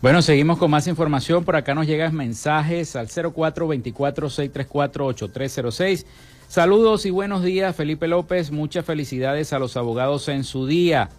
Bueno, 0.00 0.22
seguimos 0.22 0.56
con 0.56 0.70
más 0.70 0.86
información. 0.86 1.44
Por 1.44 1.56
acá 1.56 1.74
nos 1.74 1.86
llegan 1.86 2.14
mensajes 2.14 2.96
al 2.96 3.08
0424-634-8306. 3.08 6.06
Saludos 6.48 7.04
y 7.04 7.10
buenos 7.10 7.42
días, 7.42 7.76
Felipe 7.76 8.08
López. 8.08 8.50
Muchas 8.50 8.82
felicidades 8.86 9.52
a 9.52 9.58
los 9.58 9.76
abogados 9.76 10.28
en 10.28 10.44
su 10.44 10.66
día. 10.66 11.10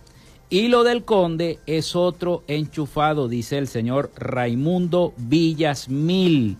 Y 0.50 0.70
lo 0.70 0.84
del 0.84 1.06
conde 1.06 1.60
es 1.68 1.96
otro 1.96 2.44
enchufado, 2.48 3.28
dice 3.28 3.60
el 3.60 3.68
señor 3.68 4.10
Raimundo 4.16 5.14
Villasmil. 5.18 6.58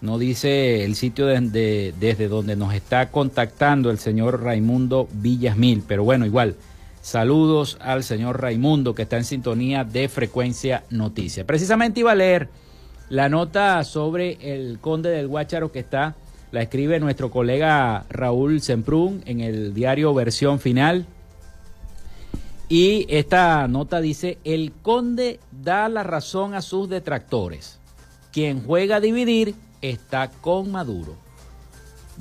No 0.00 0.18
dice 0.18 0.84
el 0.84 0.96
sitio 0.96 1.26
desde 1.26 2.28
donde 2.28 2.56
nos 2.56 2.74
está 2.74 3.12
contactando 3.12 3.92
el 3.92 4.00
señor 4.00 4.42
Raimundo 4.42 5.06
Villasmil, 5.12 5.84
pero 5.86 6.02
bueno, 6.02 6.26
igual. 6.26 6.56
Saludos 7.02 7.78
al 7.80 8.02
señor 8.02 8.42
Raimundo 8.42 8.96
que 8.96 9.02
está 9.02 9.16
en 9.16 9.24
sintonía 9.24 9.84
de 9.84 10.08
Frecuencia 10.08 10.82
Noticia. 10.90 11.46
Precisamente 11.46 12.00
iba 12.00 12.10
a 12.10 12.16
leer 12.16 12.48
la 13.08 13.28
nota 13.28 13.84
sobre 13.84 14.38
el 14.40 14.80
conde 14.80 15.10
del 15.10 15.28
Guácharo 15.28 15.70
que 15.70 15.78
está, 15.78 16.16
la 16.52 16.62
escribe 16.62 16.98
nuestro 17.00 17.30
colega 17.30 18.04
Raúl 18.08 18.60
Semprún 18.60 19.22
en 19.26 19.40
el 19.40 19.72
diario 19.74 20.12
Versión 20.14 20.58
Final. 20.58 21.06
Y 22.68 23.06
esta 23.08 23.66
nota 23.68 24.00
dice, 24.00 24.38
el 24.44 24.72
conde 24.72 25.40
da 25.50 25.88
la 25.88 26.02
razón 26.02 26.54
a 26.54 26.62
sus 26.62 26.88
detractores. 26.88 27.78
Quien 28.32 28.64
juega 28.64 28.96
a 28.96 29.00
dividir 29.00 29.54
está 29.82 30.30
con 30.30 30.70
Maduro. 30.70 31.16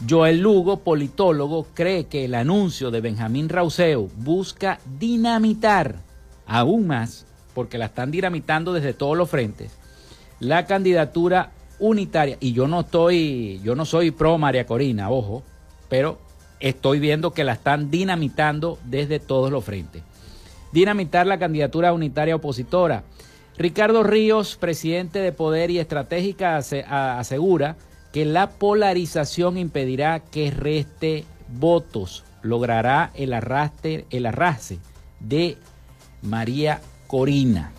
Joel 0.07 0.39
Lugo, 0.39 0.79
politólogo, 0.79 1.67
cree 1.73 2.05
que 2.05 2.25
el 2.25 2.35
anuncio 2.35 2.89
de 2.89 3.01
Benjamín 3.01 3.49
Rauseo 3.49 4.09
busca 4.17 4.79
dinamitar 4.97 5.97
aún 6.47 6.87
más, 6.87 7.25
porque 7.53 7.77
la 7.77 7.85
están 7.85 8.09
dinamitando 8.09 8.73
desde 8.73 8.93
todos 8.93 9.17
los 9.17 9.29
frentes, 9.29 9.71
la 10.39 10.65
candidatura 10.65 11.51
unitaria. 11.79 12.37
Y 12.39 12.53
yo 12.53 12.67
no 12.67 12.81
estoy, 12.81 13.59
yo 13.63 13.75
no 13.75 13.85
soy 13.85 14.11
pro 14.11 14.37
María 14.37 14.65
Corina, 14.65 15.09
ojo, 15.09 15.43
pero 15.89 16.19
estoy 16.59 16.99
viendo 16.99 17.31
que 17.31 17.43
la 17.43 17.53
están 17.53 17.89
dinamitando 17.89 18.77
desde 18.85 19.19
todos 19.19 19.51
los 19.51 19.63
frentes. 19.63 20.03
Dinamitar 20.71 21.25
la 21.25 21.39
candidatura 21.39 21.93
unitaria 21.93 22.35
opositora. 22.35 23.03
Ricardo 23.57 24.03
Ríos, 24.03 24.55
presidente 24.55 25.19
de 25.19 25.31
Poder 25.31 25.71
y 25.71 25.79
Estratégica, 25.79 26.57
asegura 26.57 27.75
que 28.13 28.25
la 28.25 28.49
polarización 28.51 29.57
impedirá 29.57 30.19
que 30.19 30.51
reste 30.51 31.25
votos, 31.49 32.23
logrará 32.41 33.11
el 33.15 33.33
arrastre, 33.33 34.05
el 34.11 34.25
arrastre 34.25 34.77
de 35.19 35.57
María 36.21 36.81
Corina. 37.07 37.73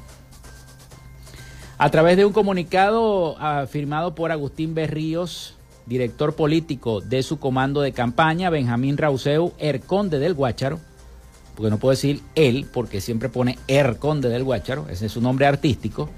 A 1.82 1.88
través 1.88 2.18
de 2.18 2.26
un 2.26 2.34
comunicado 2.34 3.36
ah, 3.38 3.64
firmado 3.66 4.14
por 4.14 4.32
Agustín 4.32 4.74
Berríos, 4.74 5.54
director 5.86 6.34
político 6.36 7.00
de 7.00 7.22
su 7.22 7.38
comando 7.38 7.80
de 7.80 7.92
campaña, 7.92 8.50
Benjamín 8.50 8.98
Rauseu, 8.98 9.54
Erconde 9.56 10.18
del 10.18 10.34
Guácharo, 10.34 10.78
porque 11.56 11.70
no 11.70 11.78
puedo 11.78 11.92
decir 11.92 12.20
él, 12.34 12.66
porque 12.70 13.00
siempre 13.00 13.30
pone 13.30 13.58
Erconde 13.66 14.28
del 14.28 14.44
Guácharo, 14.44 14.88
ese 14.90 15.06
es 15.06 15.12
su 15.12 15.22
nombre 15.22 15.46
artístico, 15.46 16.10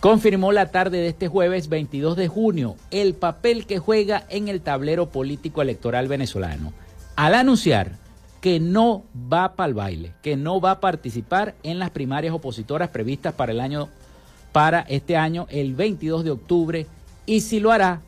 confirmó 0.00 0.52
la 0.52 0.70
tarde 0.70 0.98
de 0.98 1.08
este 1.08 1.26
jueves 1.26 1.70
22 1.70 2.14
de 2.14 2.28
junio 2.28 2.76
el 2.90 3.14
papel 3.14 3.64
que 3.64 3.78
juega 3.78 4.26
en 4.28 4.48
el 4.48 4.60
tablero 4.60 5.08
político 5.08 5.62
electoral 5.62 6.06
venezolano, 6.06 6.74
al 7.16 7.34
anunciar 7.34 7.92
que 8.42 8.60
no 8.60 9.04
va 9.32 9.54
para 9.56 9.68
el 9.68 9.74
baile, 9.74 10.12
que 10.20 10.36
no 10.36 10.60
va 10.60 10.72
a 10.72 10.80
participar 10.80 11.54
en 11.62 11.78
las 11.78 11.88
primarias 11.88 12.34
opositoras 12.34 12.90
previstas 12.90 13.32
para 13.32 13.52
el 13.52 13.60
año 13.60 13.88
para 14.52 14.80
este 14.80 15.16
año 15.16 15.46
el 15.50 15.74
22 15.74 16.24
de 16.24 16.30
octubre 16.30 16.86
y 17.26 17.40
si 17.40 17.60
lo 17.60 17.72
hará 17.72 18.02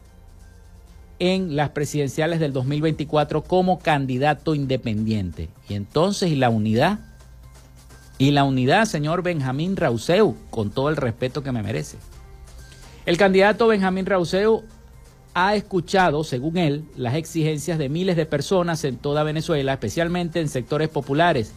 en 1.19 1.57
las 1.57 1.71
presidenciales 1.71 2.41
del 2.41 2.53
2024 2.53 3.43
como 3.43 3.79
candidato 3.79 4.55
independiente. 4.55 5.49
Y 5.69 5.75
entonces, 5.75 6.31
¿y 6.31 6.37
la 6.37 6.51
unidad? 6.51 6.99
y 8.19 8.31
la 8.31 8.45
unidad, 8.45 8.85
señor 8.85 9.23
Benjamín 9.23 9.77
Rauseu, 9.77 10.37
con 10.51 10.71
todo 10.71 10.89
el 10.89 10.97
respeto 10.97 11.43
que 11.43 11.53
me 11.53 11.63
merece. 11.63 11.99
El 13.07 13.17
candidato 13.17 13.67
Benjamín 13.67 14.07
Rauseu 14.07 14.63
ha 15.35 15.57
escuchado, 15.57 16.23
según 16.23 16.57
él, 16.57 16.85
las 16.97 17.15
exigencias 17.15 17.77
de 17.77 17.89
miles 17.89 18.17
de 18.17 18.25
personas 18.25 18.85
en 18.85 18.97
toda 18.97 19.25
Venezuela, 19.25 19.73
especialmente 19.73 20.41
en 20.41 20.49
sectores 20.49 20.89
populares, 20.89 21.53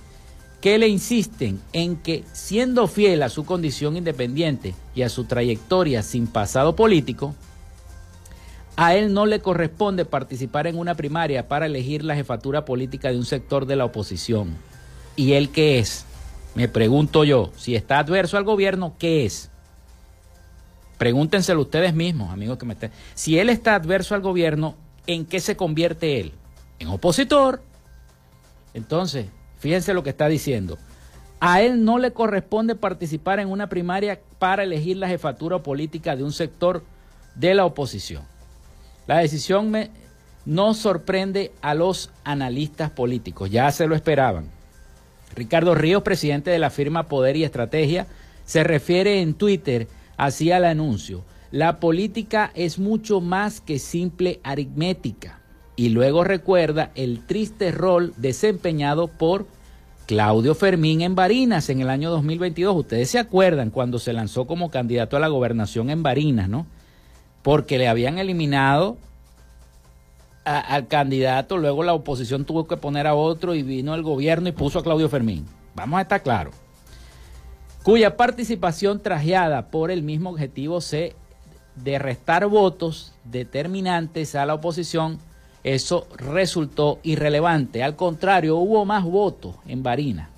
que 0.61 0.77
le 0.77 0.87
insisten 0.87 1.61
en 1.73 1.97
que, 1.97 2.23
siendo 2.33 2.87
fiel 2.87 3.23
a 3.23 3.29
su 3.29 3.45
condición 3.45 3.95
independiente 3.95 4.73
y 4.95 5.03
a 5.03 5.09
su 5.09 5.25
trayectoria 5.25 6.01
sin 6.01 6.27
pasado 6.27 6.75
político, 6.75 7.35
a 8.75 8.95
él 8.95 9.13
no 9.13 9.25
le 9.25 9.39
corresponde 9.39 10.05
participar 10.05 10.67
en 10.67 10.77
una 10.77 10.95
primaria 10.95 11.47
para 11.47 11.65
elegir 11.65 12.03
la 12.03 12.15
jefatura 12.15 12.65
política 12.65 13.09
de 13.09 13.17
un 13.17 13.25
sector 13.25 13.65
de 13.65 13.75
la 13.75 13.85
oposición. 13.85 14.55
¿Y 15.15 15.33
él 15.33 15.49
qué 15.49 15.79
es? 15.79 16.05
Me 16.53 16.67
pregunto 16.67 17.23
yo, 17.23 17.51
si 17.55 17.75
está 17.75 17.99
adverso 17.99 18.37
al 18.37 18.43
gobierno, 18.43 18.95
¿qué 18.99 19.25
es? 19.25 19.49
Pregúntenselo 20.97 21.61
ustedes 21.61 21.93
mismos, 21.93 22.31
amigos 22.31 22.57
que 22.57 22.65
me 22.65 22.73
estén. 22.73 22.91
Si 23.13 23.37
él 23.37 23.49
está 23.49 23.75
adverso 23.75 24.15
al 24.15 24.21
gobierno, 24.21 24.75
¿en 25.05 25.25
qué 25.25 25.39
se 25.39 25.55
convierte 25.55 26.19
él? 26.19 26.33
En 26.79 26.87
opositor. 26.87 27.61
Entonces, 28.73 29.27
fíjense 29.59 29.93
lo 29.93 30.03
que 30.03 30.09
está 30.09 30.27
diciendo. 30.27 30.77
A 31.39 31.61
él 31.61 31.83
no 31.83 31.99
le 31.99 32.13
corresponde 32.13 32.75
participar 32.75 33.39
en 33.39 33.49
una 33.49 33.69
primaria 33.69 34.19
para 34.39 34.63
elegir 34.63 34.97
la 34.97 35.07
jefatura 35.07 35.61
política 35.61 36.15
de 36.15 36.23
un 36.23 36.31
sector 36.31 36.83
de 37.35 37.53
la 37.53 37.65
oposición. 37.65 38.23
La 39.05 39.19
decisión 39.19 39.71
no 40.45 40.73
sorprende 40.73 41.51
a 41.61 41.75
los 41.75 42.09
analistas 42.23 42.89
políticos, 42.89 43.51
ya 43.51 43.71
se 43.71 43.87
lo 43.87 43.95
esperaban. 43.95 44.49
Ricardo 45.35 45.75
Ríos, 45.75 46.01
presidente 46.01 46.49
de 46.49 46.59
la 46.59 46.71
firma 46.71 47.07
Poder 47.07 47.35
y 47.35 47.43
Estrategia, 47.43 48.07
se 48.45 48.63
refiere 48.63 49.21
en 49.21 49.35
Twitter 49.35 49.87
así 50.17 50.51
al 50.51 50.65
anuncio. 50.65 51.23
La 51.51 51.79
política 51.79 52.51
es 52.55 52.79
mucho 52.79 53.21
más 53.21 53.61
que 53.61 53.77
simple 53.77 54.39
aritmética. 54.43 55.39
Y 55.77 55.89
luego 55.89 56.23
recuerda 56.23 56.91
el 56.95 57.23
triste 57.25 57.71
rol 57.71 58.13
desempeñado 58.17 59.07
por 59.07 59.45
Claudio 60.07 60.55
Fermín 60.55 61.01
en 61.01 61.13
Barinas 61.13 61.69
en 61.69 61.81
el 61.81 61.91
año 61.91 62.09
2022. 62.09 62.75
Ustedes 62.75 63.11
se 63.11 63.19
acuerdan 63.19 63.69
cuando 63.69 63.99
se 63.99 64.11
lanzó 64.11 64.47
como 64.47 64.71
candidato 64.71 65.15
a 65.15 65.19
la 65.19 65.27
gobernación 65.27 65.91
en 65.91 66.01
Barinas, 66.01 66.49
¿no? 66.49 66.65
Porque 67.43 67.77
le 67.77 67.87
habían 67.87 68.17
eliminado 68.17 68.97
al 70.45 70.87
candidato, 70.87 71.57
luego 71.57 71.83
la 71.83 71.93
oposición 71.93 72.45
tuvo 72.45 72.67
que 72.67 72.77
poner 72.77 73.05
a 73.05 73.13
otro 73.13 73.53
y 73.53 73.61
vino 73.61 73.93
el 73.93 74.01
gobierno 74.01 74.49
y 74.49 74.53
puso 74.53 74.79
a 74.79 74.83
Claudio 74.83 75.09
Fermín. 75.09 75.45
Vamos 75.75 75.99
a 75.99 76.03
estar 76.03 76.23
claros. 76.23 76.55
Cuya 77.83 78.17
participación 78.17 78.99
trajeada 79.01 79.67
por 79.67 79.91
el 79.91 80.01
mismo 80.01 80.31
objetivo 80.31 80.79
de 81.75 81.99
restar 81.99 82.47
votos 82.47 83.13
determinantes 83.25 84.35
a 84.35 84.45
la 84.45 84.55
oposición, 84.55 85.19
eso 85.73 86.07
resultó 86.15 86.99
irrelevante. 87.03 87.83
Al 87.83 87.97
contrario, 87.97 88.55
hubo 88.55 88.85
más 88.85 89.03
votos 89.03 89.55
en 89.67 89.83
Barina. 89.83 90.29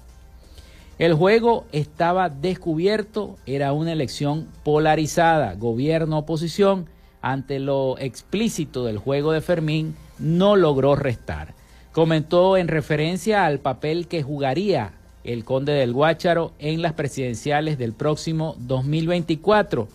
El 0.97 1.13
juego 1.13 1.65
estaba 1.71 2.29
descubierto, 2.29 3.37
era 3.45 3.71
una 3.71 3.91
elección 3.91 4.47
polarizada, 4.63 5.53
gobierno-oposición, 5.53 6.87
ante 7.21 7.59
lo 7.59 7.97
explícito 7.99 8.85
del 8.85 8.97
juego 8.97 9.31
de 9.31 9.41
Fermín, 9.41 9.95
no 10.17 10.55
logró 10.55 10.95
restar. 10.95 11.53
Comentó 11.91 12.57
en 12.57 12.67
referencia 12.67 13.45
al 13.45 13.59
papel 13.59 14.07
que 14.07 14.23
jugaría 14.23 14.93
el 15.23 15.45
conde 15.45 15.73
del 15.73 15.93
Guácharo 15.93 16.53
en 16.57 16.81
las 16.81 16.93
presidenciales 16.93 17.77
del 17.77 17.93
próximo 17.93 18.55
2024 18.61 19.87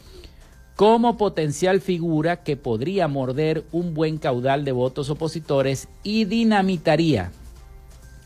como 0.77 1.17
potencial 1.17 1.81
figura 1.81 2.43
que 2.43 2.57
podría 2.57 3.07
morder 3.07 3.65
un 3.71 3.95
buen 3.95 4.19
caudal 4.19 4.65
de 4.65 4.73
votos 4.73 5.09
opositores 5.09 5.89
y 6.03 6.25
dinamitaría 6.25 7.31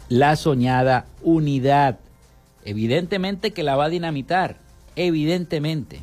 la 0.09 0.37
soñada 0.37 1.07
unidad. 1.23 1.99
Evidentemente 2.65 3.53
que 3.53 3.63
la 3.63 3.77
va 3.77 3.87
a 3.87 3.91
dinamitar, 3.91 4.57
evidentemente. 4.97 6.01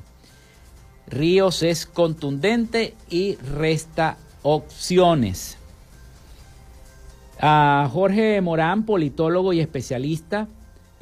Ríos 1.08 1.64
es 1.64 1.86
contundente 1.86 2.96
y 3.10 3.36
resta 3.36 4.18
opciones. 4.44 5.58
A 7.40 7.90
Jorge 7.92 8.40
Morán, 8.42 8.86
politólogo 8.86 9.54
y 9.54 9.60
especialista 9.60 10.48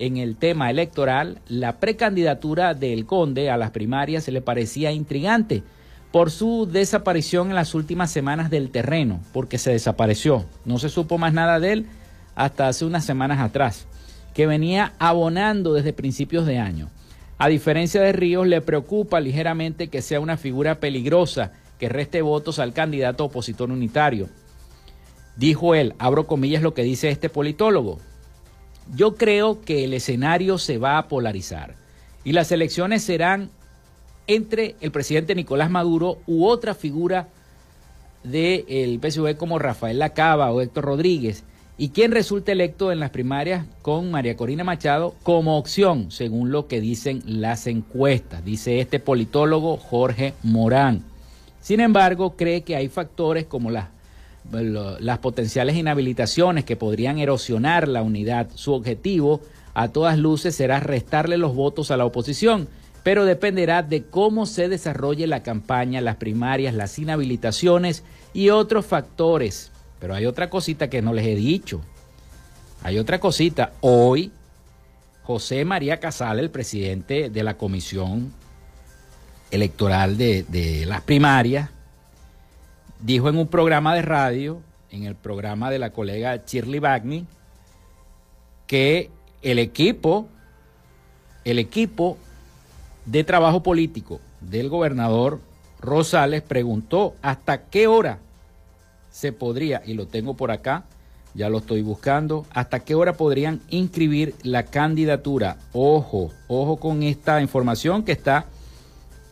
en 0.06 0.18
el 0.18 0.36
tema 0.36 0.70
electoral, 0.70 1.40
la 1.48 1.80
precandidatura 1.80 2.74
del 2.74 3.06
conde 3.06 3.50
a 3.50 3.58
las 3.58 3.72
primarias 3.72 4.26
se 4.26 4.34
le 4.34 4.42
parecía 4.42 4.92
intrigante 4.92 5.64
por 6.12 6.30
su 6.30 6.68
desaparición 6.70 7.50
en 7.50 7.56
las 7.56 7.74
últimas 7.74 8.12
semanas 8.12 8.50
del 8.50 8.70
terreno, 8.70 9.22
porque 9.32 9.58
se 9.58 9.72
desapareció. 9.72 10.46
No 10.66 10.78
se 10.78 10.90
supo 10.90 11.18
más 11.18 11.34
nada 11.34 11.60
de 11.60 11.72
él 11.72 11.86
hasta 12.36 12.68
hace 12.68 12.84
unas 12.84 13.06
semanas 13.06 13.40
atrás, 13.40 13.88
que 14.34 14.46
venía 14.46 14.94
abonando 15.00 15.74
desde 15.74 15.94
principios 15.94 16.46
de 16.46 16.60
año. 16.60 16.90
A 17.38 17.48
diferencia 17.48 18.02
de 18.02 18.12
Ríos, 18.12 18.46
le 18.46 18.62
preocupa 18.62 19.22
ligeramente 19.22 19.88
que 19.88 20.02
sea 20.02 20.20
una 20.20 20.38
figura 20.38 20.80
peligrosa 20.80 21.54
que 21.80 21.88
reste 21.88 22.22
votos 22.22 22.60
al 22.60 22.74
candidato 22.74 23.26
opositor 23.26 23.72
unitario. 23.72 24.28
Dijo 25.38 25.76
él, 25.76 25.96
abro 25.98 26.28
comillas 26.28 26.62
lo 26.62 26.74
que 26.74 26.84
dice 26.84 27.10
este 27.10 27.30
politólogo, 27.30 28.00
yo 28.96 29.16
creo 29.16 29.62
que 29.62 29.84
el 29.84 29.94
escenario 29.94 30.58
se 30.58 30.78
va 30.78 30.98
a 30.98 31.08
polarizar 31.08 31.76
y 32.24 32.34
las 32.34 32.52
elecciones 32.52 33.04
serán 33.04 33.50
entre 34.28 34.76
el 34.82 34.92
presidente 34.92 35.36
Nicolás 35.36 35.70
Maduro 35.70 36.20
u 36.28 36.46
otra 36.46 36.74
figura 36.74 37.28
del 38.24 39.00
PSV 39.02 39.36
como 39.38 39.60
Rafael 39.60 40.00
Lacaba 40.00 40.52
o 40.52 40.62
Héctor 40.62 40.86
Rodríguez 40.86 41.44
y 41.78 41.90
quien 41.90 42.12
resulte 42.12 42.52
electo 42.52 42.92
en 42.92 43.00
las 43.00 43.10
primarias 43.10 43.66
con 43.82 44.12
María 44.12 44.38
Corina 44.38 44.64
Machado 44.64 45.16
como 45.24 45.58
opción, 45.58 46.12
según 46.12 46.52
lo 46.52 46.68
que 46.68 46.80
dicen 46.80 47.24
las 47.26 47.68
encuestas, 47.68 48.46
dice 48.46 48.80
este 48.80 49.00
politólogo 49.00 49.78
Jorge 49.78 50.34
Morán. 50.44 51.04
Sin 51.62 51.80
embargo, 51.80 52.36
cree 52.36 52.62
que 52.62 52.76
hay 52.76 52.90
factores 52.90 53.46
como 53.46 53.72
las 53.72 53.88
las 54.52 55.20
potenciales 55.20 55.76
inhabilitaciones 55.76 56.66
que 56.66 56.76
podrían 56.76 57.18
erosionar 57.18 57.88
la 57.88 58.02
unidad. 58.02 58.50
Su 58.56 58.74
objetivo, 58.74 59.42
a 59.74 59.88
todas 59.90 60.18
luces, 60.18 60.56
será 60.56 60.80
restarle 60.80 61.38
los 61.38 61.56
votos 61.56 61.92
a 61.92 61.98
la 61.98 62.06
oposición, 62.06 62.68
pero 63.04 63.26
dependerá 63.26 63.84
de 63.84 64.04
cómo 64.04 64.46
se 64.46 64.70
desarrolle 64.70 65.28
la 65.28 65.44
campaña, 65.44 66.02
las 66.02 66.18
primarias, 66.18 66.74
las 66.74 66.98
inhabilitaciones 67.00 68.04
y 68.34 68.50
otros 68.50 68.86
factores. 68.86 69.72
Pero 70.00 70.14
hay 70.16 70.26
otra 70.26 70.50
cosita 70.50 70.90
que 70.90 71.02
no 71.02 71.14
les 71.14 71.26
he 71.26 71.36
dicho. 71.36 71.82
Hay 72.84 73.00
otra 73.00 73.20
cosita. 73.20 73.74
Hoy, 73.82 74.32
José 75.24 75.64
María 75.64 76.00
Casal, 76.00 76.40
el 76.40 76.50
presidente 76.50 77.30
de 77.30 77.44
la 77.44 77.56
Comisión 77.56 78.34
Electoral 79.52 80.18
de, 80.18 80.44
de 80.44 80.86
las 80.86 81.02
Primarias, 81.02 81.70
dijo 83.04 83.28
en 83.28 83.38
un 83.38 83.48
programa 83.48 83.94
de 83.94 84.02
radio, 84.02 84.62
en 84.90 85.04
el 85.04 85.16
programa 85.16 85.70
de 85.70 85.78
la 85.78 85.92
colega 85.92 86.42
Shirley 86.46 86.80
Bagney, 86.80 87.28
que 88.66 89.10
el 89.42 89.60
equipo, 89.60 90.28
el 91.44 91.60
equipo 91.60 92.18
de 93.06 93.26
trabajo 93.26 93.62
político 93.62 94.22
del 94.40 94.70
gobernador 94.70 95.42
Rosales 95.82 96.42
preguntó 96.44 97.16
hasta 97.22 97.64
qué 97.64 97.88
hora 97.88 98.20
se 99.12 99.34
podría, 99.34 99.84
y 99.86 99.96
lo 99.96 100.08
tengo 100.08 100.36
por 100.36 100.50
acá, 100.52 100.86
ya 101.34 101.50
lo 101.50 101.58
estoy 101.58 101.82
buscando, 101.82 102.46
hasta 102.52 102.80
qué 102.80 102.96
hora 102.96 103.14
podrían 103.14 103.60
inscribir 103.70 104.34
la 104.44 104.64
candidatura. 104.64 105.58
Ojo, 105.74 106.32
ojo 106.48 106.78
con 106.78 107.04
esta 107.04 107.42
información 107.42 108.04
que 108.04 108.14
está 108.14 108.46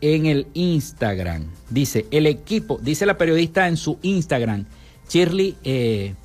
en 0.01 0.25
el 0.25 0.47
Instagram. 0.53 1.45
Dice, 1.69 2.07
el 2.11 2.25
equipo, 2.25 2.79
dice 2.81 3.05
la 3.05 3.17
periodista 3.17 3.67
en 3.67 3.77
su 3.77 3.97
Instagram, 4.01 4.65
Shirley 5.07 5.55
eh, 5.63 6.15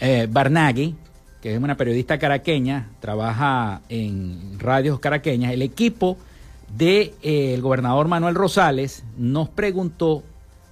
eh, 0.00 0.26
Barnaghi, 0.30 0.94
que 1.40 1.54
es 1.54 1.62
una 1.62 1.76
periodista 1.76 2.18
caraqueña, 2.18 2.88
trabaja 3.00 3.82
en 3.90 4.58
radios 4.58 4.98
caraqueñas, 4.98 5.52
el 5.52 5.62
equipo 5.62 6.16
del 6.68 6.78
de, 6.78 7.14
eh, 7.54 7.60
gobernador 7.60 8.08
Manuel 8.08 8.34
Rosales 8.34 9.04
nos 9.16 9.48
preguntó 9.50 10.24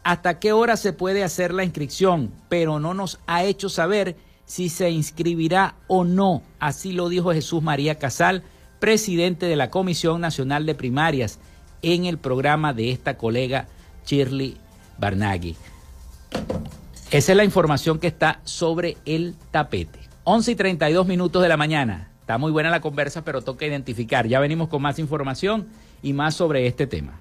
hasta 0.03 0.40
qué 0.40 0.53
hora 0.53 0.77
se 0.77 0.92
puede 0.92 1.23
hacer 1.23 1.53
la 1.53 1.62
inscripción, 1.62 2.33
pero 2.49 2.81
no 2.81 2.95
nos 2.95 3.21
ha 3.27 3.45
hecho 3.45 3.68
saber 3.68 4.16
si 4.47 4.68
se 4.68 4.90
inscribirá 4.90 5.77
o 5.87 6.05
no. 6.05 6.42
Así 6.59 6.92
lo 6.92 7.09
dijo 7.09 7.33
Jesús 7.33 7.62
María 7.62 7.99
Casal, 7.99 8.42
presidente 8.81 9.47
de 9.47 9.55
la 9.55 9.71
Comisión 9.71 10.21
Nacional 10.21 10.66
de 10.66 10.75
Primarias 10.75 11.38
en 11.83 12.07
el 12.07 12.18
programa 12.18 12.73
de 12.73 12.90
esta 12.90 13.16
colega 13.16 13.66
Shirley 14.07 14.57
Barnaghi. 14.99 15.57
Esa 17.11 17.33
es 17.33 17.37
la 17.37 17.45
información 17.45 17.99
que 17.99 18.07
está 18.07 18.40
sobre 18.45 18.97
el 19.05 19.35
tapete. 19.51 19.99
11 20.25 20.53
y 20.53 20.55
32 20.55 21.07
minutos 21.07 21.42
de 21.42 21.49
la 21.49 21.57
mañana. 21.57 22.09
Está 22.21 22.38
muy 22.38 22.53
buena 22.53 22.71
la 22.71 22.81
conversa, 22.81 23.23
pero 23.23 23.42
toca 23.42 23.66
identificar. 23.66 24.27
Ya 24.27 24.40
venimos 24.40 24.68
con 24.68 24.81
más 24.81 24.99
información 24.99 25.66
y 26.03 26.12
más 26.12 26.35
sobre 26.35 26.66
este 26.66 26.87
tema. 26.87 27.21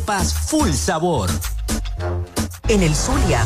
arepas 0.01 0.33
full 0.33 0.71
sabor. 0.73 1.29
En 2.67 2.81
el 2.81 2.95
Zulia, 2.95 3.45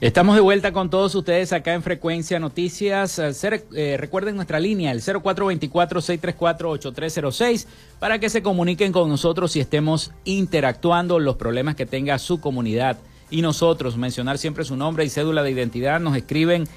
Estamos 0.08 0.36
de 0.36 0.42
vuelta 0.42 0.72
con 0.72 0.90
todos 0.90 1.14
ustedes 1.16 1.52
acá 1.52 1.74
en 1.74 1.84
Frecuencia 1.84 2.40
Noticias. 2.40 3.20
Eh, 3.20 3.98
recuerden 3.98 4.38
nuestra 4.38 4.58
línea, 4.58 4.94
el 4.94 5.02
0424-634-8306, 5.02 7.68
para 8.00 8.18
que 8.18 8.30
se 8.30 8.42
comuniquen 8.42 8.94
con 8.94 9.10
nosotros 9.10 9.58
y 9.58 9.60
estemos 9.60 10.14
interactuando 10.24 11.20
los 11.20 11.36
problemas 11.36 11.76
que 11.76 11.86
tenga 11.86 12.18
su 12.20 12.40
comunidad. 12.40 12.98
Y 13.30 13.42
nosotros, 13.42 13.98
mencionar 13.98 14.38
siempre 14.38 14.64
su 14.64 14.78
nombre 14.78 15.04
y 15.04 15.10
cédula 15.10 15.44
de 15.44 15.52
identidad, 15.52 16.00
nos 16.00 16.16
escriben 16.16 16.70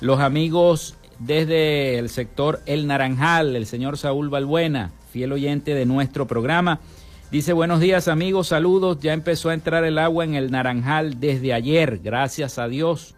los 0.00 0.20
amigos 0.20 0.94
desde 1.18 1.98
el 1.98 2.08
sector 2.08 2.60
El 2.64 2.86
Naranjal, 2.86 3.56
el 3.56 3.66
señor 3.66 3.98
Saúl 3.98 4.28
Balbuena, 4.28 4.92
fiel 5.12 5.32
oyente 5.32 5.74
de 5.74 5.84
nuestro 5.84 6.28
programa. 6.28 6.78
Dice, 7.30 7.52
buenos 7.52 7.80
días 7.80 8.08
amigos, 8.08 8.48
saludos. 8.48 9.00
Ya 9.02 9.12
empezó 9.12 9.50
a 9.50 9.54
entrar 9.54 9.84
el 9.84 9.98
agua 9.98 10.24
en 10.24 10.34
el 10.34 10.50
Naranjal 10.50 11.20
desde 11.20 11.52
ayer, 11.52 11.98
gracias 11.98 12.58
a 12.58 12.68
Dios. 12.68 13.16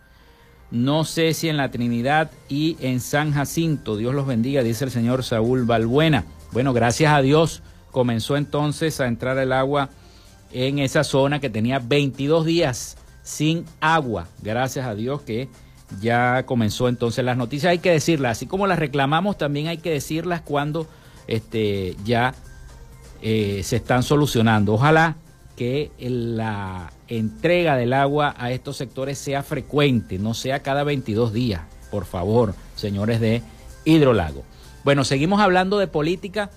No 0.73 1.05
sé 1.05 1.33
si 1.33 1.49
en 1.49 1.57
la 1.57 1.70
Trinidad 1.70 2.33
y 2.49 2.77
en 2.81 2.99
San 2.99 3.33
Jacinto. 3.33 3.96
Dios 3.96 4.12
los 4.12 4.27
bendiga, 4.27 4.64
dice 4.64 4.85
el 4.85 4.90
señor 4.90 5.23
Saúl 5.23 5.64
Balbuena. 5.64 6.25
Bueno, 6.51 6.73
gracias 6.73 7.12
a 7.12 7.23
Dios 7.23 7.62
comenzó 7.92 8.37
entonces 8.37 9.01
a 9.01 9.07
entrar 9.07 9.38
el 9.38 9.53
agua 9.53 9.90
en 10.51 10.81
esa 10.81 11.05
zona 11.05 11.38
que 11.38 11.49
tenía 11.49 11.79
22 11.79 12.44
días 12.44 12.96
sin 13.23 13.65
agua. 13.81 14.27
Gracias 14.42 14.87
a 14.87 14.96
Dios 14.96 15.23
que 15.23 15.48
ya 16.00 16.46
comenzó 16.46 16.88
entonces 16.88 17.25
las 17.25 17.37
noticias. 17.37 17.71
Hay 17.71 17.79
que 17.79 17.92
decirlas, 17.92 18.38
así 18.38 18.46
como 18.46 18.67
las 18.67 18.81
reclamamos, 18.81 19.38
también 19.38 19.69
hay 19.69 19.79
que 19.79 19.92
decirlas 19.92 20.40
cuando 20.40 20.88
este, 21.29 21.94
ya 22.04 22.35
eh, 23.23 23.60
se 23.64 23.77
están 23.77 24.02
solucionando. 24.02 24.75
Ojalá 24.75 25.16
que 25.56 25.90
la 25.98 26.90
entrega 27.08 27.77
del 27.77 27.92
agua 27.92 28.35
a 28.38 28.50
estos 28.50 28.77
sectores 28.77 29.18
sea 29.18 29.42
frecuente, 29.42 30.18
no 30.18 30.33
sea 30.33 30.62
cada 30.62 30.85
22 30.85 31.33
días, 31.33 31.62
por 31.90 32.06
favor, 32.06 32.54
señores 32.77 33.21
de 33.21 33.42
Hidrolago. 33.85 34.42
Bueno, 34.85 35.04
seguimos 35.04 35.40
hablando 35.40 35.79
de 35.79 35.87
política 35.87 36.50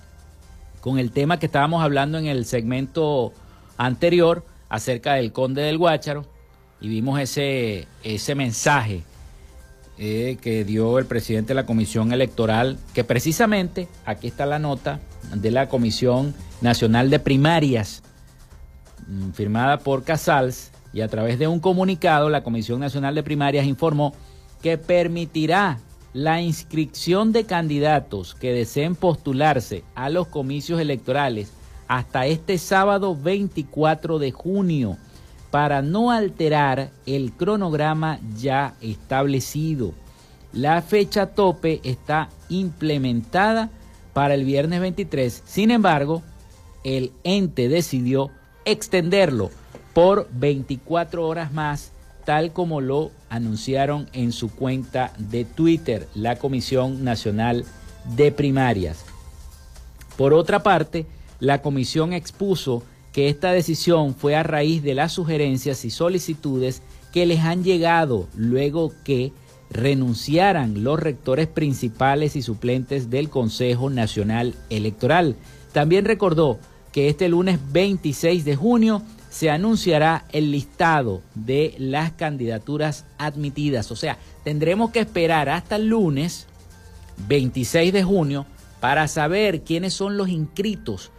con 0.80 0.98
el 0.98 1.10
tema 1.10 1.38
que 1.38 1.46
estábamos 1.46 1.82
hablando 1.82 2.16
en 2.18 2.26
el 2.26 2.46
segmento 2.46 3.32
anterior 3.76 4.44
acerca 4.68 5.14
del 5.14 5.32
conde 5.32 5.62
del 5.62 5.76
Guácharo 5.76 6.24
y 6.80 6.88
vimos 6.88 7.20
ese, 7.20 7.86
ese 8.02 8.34
mensaje 8.34 9.02
eh, 9.96 10.38
que 10.40 10.64
dio 10.64 10.98
el 10.98 11.06
presidente 11.06 11.48
de 11.48 11.54
la 11.54 11.66
Comisión 11.66 12.12
Electoral, 12.12 12.78
que 12.94 13.04
precisamente, 13.04 13.88
aquí 14.04 14.26
está 14.26 14.44
la 14.44 14.58
nota 14.58 15.00
de 15.34 15.50
la 15.50 15.68
Comisión 15.68 16.34
Nacional 16.60 17.10
de 17.10 17.20
Primarias, 17.20 18.02
mm, 19.06 19.30
firmada 19.30 19.78
por 19.78 20.02
Casals, 20.02 20.72
y 20.92 21.00
a 21.00 21.08
través 21.08 21.38
de 21.38 21.48
un 21.48 21.60
comunicado, 21.60 22.30
la 22.30 22.42
Comisión 22.42 22.80
Nacional 22.80 23.14
de 23.14 23.22
Primarias 23.22 23.66
informó 23.66 24.14
que 24.62 24.78
permitirá 24.78 25.78
la 26.12 26.40
inscripción 26.40 27.32
de 27.32 27.44
candidatos 27.44 28.34
que 28.34 28.52
deseen 28.52 28.94
postularse 28.94 29.84
a 29.94 30.08
los 30.08 30.28
comicios 30.28 30.80
electorales 30.80 31.52
hasta 31.88 32.26
este 32.26 32.56
sábado 32.58 33.16
24 33.16 34.18
de 34.18 34.30
junio 34.30 34.96
para 35.54 35.82
no 35.82 36.10
alterar 36.10 36.90
el 37.06 37.30
cronograma 37.30 38.18
ya 38.36 38.74
establecido. 38.80 39.94
La 40.52 40.82
fecha 40.82 41.26
tope 41.26 41.80
está 41.84 42.28
implementada 42.48 43.70
para 44.14 44.34
el 44.34 44.44
viernes 44.44 44.80
23. 44.80 45.44
Sin 45.46 45.70
embargo, 45.70 46.24
el 46.82 47.12
ente 47.22 47.68
decidió 47.68 48.32
extenderlo 48.64 49.52
por 49.92 50.28
24 50.32 51.24
horas 51.24 51.52
más, 51.52 51.92
tal 52.24 52.52
como 52.52 52.80
lo 52.80 53.12
anunciaron 53.28 54.08
en 54.12 54.32
su 54.32 54.50
cuenta 54.50 55.12
de 55.18 55.44
Twitter 55.44 56.08
la 56.16 56.34
Comisión 56.34 57.04
Nacional 57.04 57.64
de 58.16 58.32
Primarias. 58.32 59.04
Por 60.16 60.34
otra 60.34 60.64
parte, 60.64 61.06
la 61.38 61.62
comisión 61.62 62.12
expuso 62.12 62.82
que 63.14 63.28
esta 63.28 63.52
decisión 63.52 64.12
fue 64.16 64.34
a 64.34 64.42
raíz 64.42 64.82
de 64.82 64.92
las 64.92 65.12
sugerencias 65.12 65.84
y 65.84 65.90
solicitudes 65.90 66.82
que 67.12 67.26
les 67.26 67.40
han 67.40 67.62
llegado 67.62 68.26
luego 68.34 68.92
que 69.04 69.32
renunciaran 69.70 70.82
los 70.82 70.98
rectores 70.98 71.46
principales 71.46 72.34
y 72.34 72.42
suplentes 72.42 73.10
del 73.10 73.30
Consejo 73.30 73.88
Nacional 73.88 74.56
Electoral. 74.68 75.36
También 75.72 76.04
recordó 76.04 76.58
que 76.90 77.08
este 77.08 77.28
lunes 77.28 77.60
26 77.70 78.44
de 78.44 78.56
junio 78.56 79.00
se 79.30 79.48
anunciará 79.48 80.24
el 80.32 80.50
listado 80.50 81.22
de 81.36 81.76
las 81.78 82.10
candidaturas 82.12 83.04
admitidas. 83.16 83.92
O 83.92 83.96
sea, 83.96 84.18
tendremos 84.42 84.90
que 84.90 84.98
esperar 84.98 85.48
hasta 85.48 85.76
el 85.76 85.86
lunes 85.86 86.48
26 87.28 87.92
de 87.92 88.02
junio 88.02 88.44
para 88.80 89.06
saber 89.06 89.62
quiénes 89.62 89.94
son 89.94 90.16
los 90.16 90.28
inscritos 90.28 91.12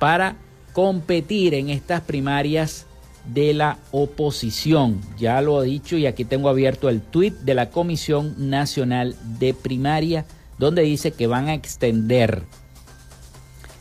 para 0.00 0.36
competir 0.72 1.54
en 1.54 1.70
estas 1.70 2.00
primarias 2.02 2.86
de 3.26 3.54
la 3.54 3.78
oposición. 3.92 5.00
Ya 5.18 5.40
lo 5.40 5.62
he 5.62 5.66
dicho 5.66 5.96
y 5.96 6.06
aquí 6.06 6.24
tengo 6.24 6.48
abierto 6.48 6.88
el 6.88 7.00
tuit 7.00 7.34
de 7.34 7.54
la 7.54 7.70
Comisión 7.70 8.50
Nacional 8.50 9.14
de 9.38 9.54
Primaria 9.54 10.24
donde 10.58 10.82
dice 10.82 11.12
que 11.12 11.26
van 11.26 11.48
a 11.48 11.54
extender 11.54 12.42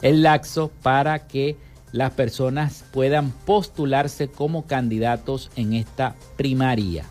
el 0.01 0.23
laxo 0.23 0.71
para 0.81 1.27
que 1.27 1.55
las 1.91 2.11
personas 2.11 2.85
puedan 2.91 3.31
postularse 3.31 4.29
como 4.29 4.65
candidatos 4.65 5.51
en 5.55 5.73
esta 5.73 6.15
primaria. 6.37 7.05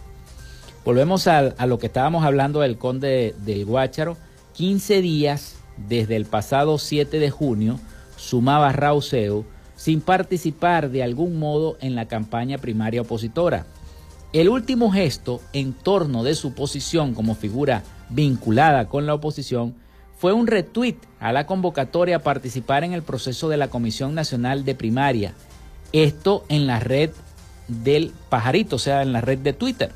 Volvemos 0.84 1.26
a, 1.28 1.54
lo 1.66 1.78
que 1.78 1.86
estábamos 1.86 2.24
hablando 2.24 2.60
del 2.60 2.78
conde 2.78 3.34
del 3.44 3.64
Guácharo. 3.64 4.16
15 4.54 5.02
días 5.02 5.56
desde 5.76 6.16
el 6.16 6.24
pasado 6.24 6.78
7 6.78 7.18
de 7.18 7.30
junio 7.30 7.78
sumaba 8.16 8.72
Rauseo 8.72 9.44
sin 9.80 10.02
participar 10.02 10.90
de 10.90 11.02
algún 11.02 11.38
modo 11.38 11.78
en 11.80 11.94
la 11.94 12.06
campaña 12.06 12.58
primaria 12.58 13.00
opositora. 13.00 13.64
El 14.34 14.50
último 14.50 14.92
gesto 14.92 15.40
en 15.54 15.72
torno 15.72 16.22
de 16.22 16.34
su 16.34 16.52
posición 16.52 17.14
como 17.14 17.34
figura 17.34 17.82
vinculada 18.10 18.88
con 18.88 19.06
la 19.06 19.14
oposición 19.14 19.74
fue 20.18 20.34
un 20.34 20.48
retweet 20.48 20.96
a 21.18 21.32
la 21.32 21.46
convocatoria 21.46 22.16
a 22.16 22.22
participar 22.22 22.84
en 22.84 22.92
el 22.92 23.02
proceso 23.02 23.48
de 23.48 23.56
la 23.56 23.68
Comisión 23.68 24.14
Nacional 24.14 24.66
de 24.66 24.74
Primaria. 24.74 25.32
Esto 25.94 26.44
en 26.50 26.66
la 26.66 26.78
red 26.78 27.12
del 27.66 28.12
pajarito, 28.28 28.76
o 28.76 28.78
sea, 28.78 29.00
en 29.00 29.14
la 29.14 29.22
red 29.22 29.38
de 29.38 29.54
Twitter. 29.54 29.92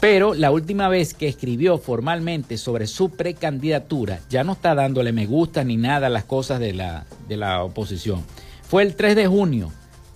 Pero 0.00 0.34
la 0.34 0.52
última 0.52 0.88
vez 0.88 1.12
que 1.12 1.26
escribió 1.26 1.78
formalmente 1.78 2.56
sobre 2.56 2.86
su 2.86 3.10
precandidatura, 3.10 4.20
ya 4.30 4.44
no 4.44 4.52
está 4.52 4.74
dándole 4.74 5.12
me 5.12 5.26
gusta 5.26 5.64
ni 5.64 5.76
nada 5.76 6.06
a 6.06 6.10
las 6.10 6.24
cosas 6.24 6.60
de 6.60 6.72
la, 6.72 7.06
de 7.28 7.36
la 7.36 7.64
oposición. 7.64 8.22
Fue 8.62 8.82
el 8.84 8.94
3 8.94 9.16
de 9.16 9.26
junio. 9.26 9.72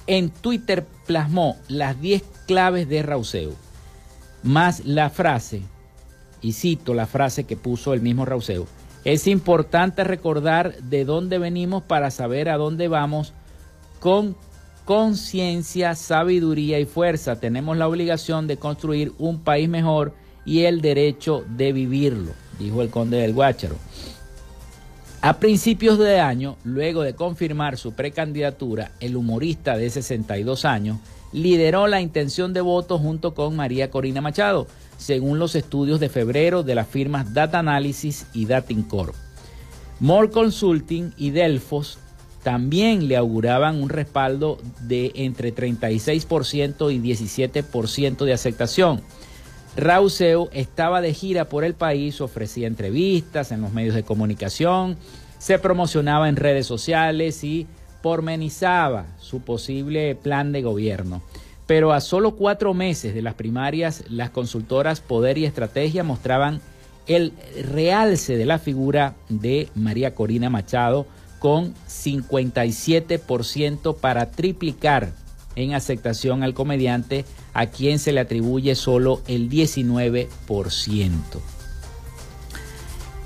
En 0.06 0.30
Twitter 0.30 0.84
plasmó 1.06 1.56
las 1.68 2.00
10 2.00 2.22
claves 2.46 2.88
de 2.88 3.02
Rauseo, 3.02 3.52
más 4.42 4.84
la 4.84 5.10
frase, 5.10 5.62
y 6.40 6.52
cito 6.52 6.94
la 6.94 7.06
frase 7.06 7.44
que 7.44 7.56
puso 7.56 7.94
el 7.94 8.00
mismo 8.00 8.24
Rauseo, 8.24 8.66
es 9.04 9.26
importante 9.26 10.04
recordar 10.04 10.76
de 10.82 11.04
dónde 11.04 11.38
venimos 11.38 11.82
para 11.82 12.10
saber 12.10 12.48
a 12.48 12.56
dónde 12.56 12.88
vamos 12.88 13.32
con 13.98 14.36
conciencia, 14.84 15.94
sabiduría 15.94 16.78
y 16.78 16.84
fuerza. 16.84 17.38
Tenemos 17.38 17.76
la 17.76 17.88
obligación 17.88 18.46
de 18.46 18.56
construir 18.56 19.12
un 19.18 19.40
país 19.40 19.68
mejor 19.68 20.14
y 20.44 20.62
el 20.62 20.80
derecho 20.80 21.44
de 21.56 21.72
vivirlo, 21.72 22.32
dijo 22.58 22.82
el 22.82 22.90
conde 22.90 23.18
del 23.18 23.32
Guácharo. 23.32 23.76
A 25.20 25.38
principios 25.38 25.98
de 25.98 26.18
año, 26.18 26.56
luego 26.64 27.02
de 27.02 27.14
confirmar 27.14 27.78
su 27.78 27.92
precandidatura, 27.92 28.90
el 28.98 29.16
humorista 29.16 29.76
de 29.76 29.88
62 29.88 30.64
años 30.64 30.98
lideró 31.32 31.86
la 31.86 32.00
intención 32.00 32.52
de 32.52 32.60
voto 32.60 32.98
junto 32.98 33.32
con 33.32 33.54
María 33.54 33.88
Corina 33.88 34.20
Machado, 34.20 34.66
según 34.98 35.38
los 35.38 35.54
estudios 35.54 36.00
de 36.00 36.08
febrero 36.08 36.64
de 36.64 36.74
las 36.74 36.88
firmas 36.88 37.32
Data 37.32 37.60
Analysis 37.60 38.26
y 38.32 38.46
Datincorp. 38.46 39.14
More 40.00 40.30
Consulting 40.30 41.12
y 41.16 41.30
Delfos 41.30 41.98
también 42.42 43.08
le 43.08 43.16
auguraban 43.16 43.80
un 43.80 43.88
respaldo 43.88 44.58
de 44.80 45.12
entre 45.14 45.54
36% 45.54 46.92
y 46.92 46.98
17% 46.98 48.24
de 48.24 48.32
aceptación. 48.32 49.00
Rauseo 49.76 50.50
estaba 50.52 51.00
de 51.00 51.14
gira 51.14 51.48
por 51.48 51.64
el 51.64 51.74
país, 51.74 52.20
ofrecía 52.20 52.66
entrevistas 52.66 53.52
en 53.52 53.62
los 53.62 53.72
medios 53.72 53.94
de 53.94 54.02
comunicación, 54.02 54.96
se 55.38 55.58
promocionaba 55.58 56.28
en 56.28 56.36
redes 56.36 56.66
sociales 56.66 57.42
y 57.42 57.66
pormenizaba 58.02 59.06
su 59.18 59.40
posible 59.40 60.14
plan 60.14 60.52
de 60.52 60.62
gobierno. 60.62 61.22
Pero 61.66 61.92
a 61.92 62.00
solo 62.00 62.32
cuatro 62.32 62.74
meses 62.74 63.14
de 63.14 63.22
las 63.22 63.34
primarias, 63.34 64.04
las 64.10 64.30
consultoras 64.30 65.00
Poder 65.00 65.38
y 65.38 65.46
Estrategia 65.46 66.04
mostraban 66.04 66.60
el 67.06 67.32
realce 67.64 68.36
de 68.36 68.46
la 68.46 68.58
figura 68.58 69.14
de 69.28 69.68
María 69.74 70.14
Corina 70.14 70.50
Machado, 70.50 71.06
con 71.42 71.74
57% 71.88 73.96
para 73.96 74.30
triplicar 74.30 75.12
en 75.56 75.74
aceptación 75.74 76.44
al 76.44 76.54
comediante 76.54 77.24
a 77.52 77.66
quien 77.66 77.98
se 77.98 78.12
le 78.12 78.20
atribuye 78.20 78.76
solo 78.76 79.20
el 79.26 79.50
19%. 79.50 80.28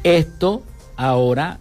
Esto 0.03 0.63
ahora 0.97 1.59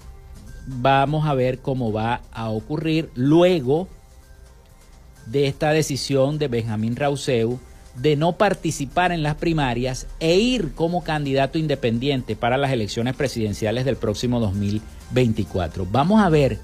vamos 0.66 1.28
a 1.28 1.34
ver 1.34 1.60
cómo 1.60 1.92
va 1.92 2.22
a 2.32 2.48
ocurrir 2.48 3.10
luego 3.16 3.90
de 5.26 5.48
esta 5.48 5.72
decisión 5.72 6.38
de 6.38 6.48
Benjamín 6.48 6.96
Rauseu 6.96 7.60
de 7.96 8.16
no 8.16 8.38
participar 8.38 9.12
en 9.12 9.24
las 9.24 9.36
primarias 9.36 10.08
e 10.22 10.38
ir 10.38 10.74
como 10.74 11.04
candidato 11.04 11.58
independiente 11.58 12.38
para 12.38 12.58
las 12.58 12.72
elecciones 12.72 13.14
presidenciales 13.14 13.84
del 13.84 13.98
próximo 13.98 14.40
2024. 15.10 15.88
Vamos 15.92 16.22
a 16.22 16.30
ver 16.30 16.60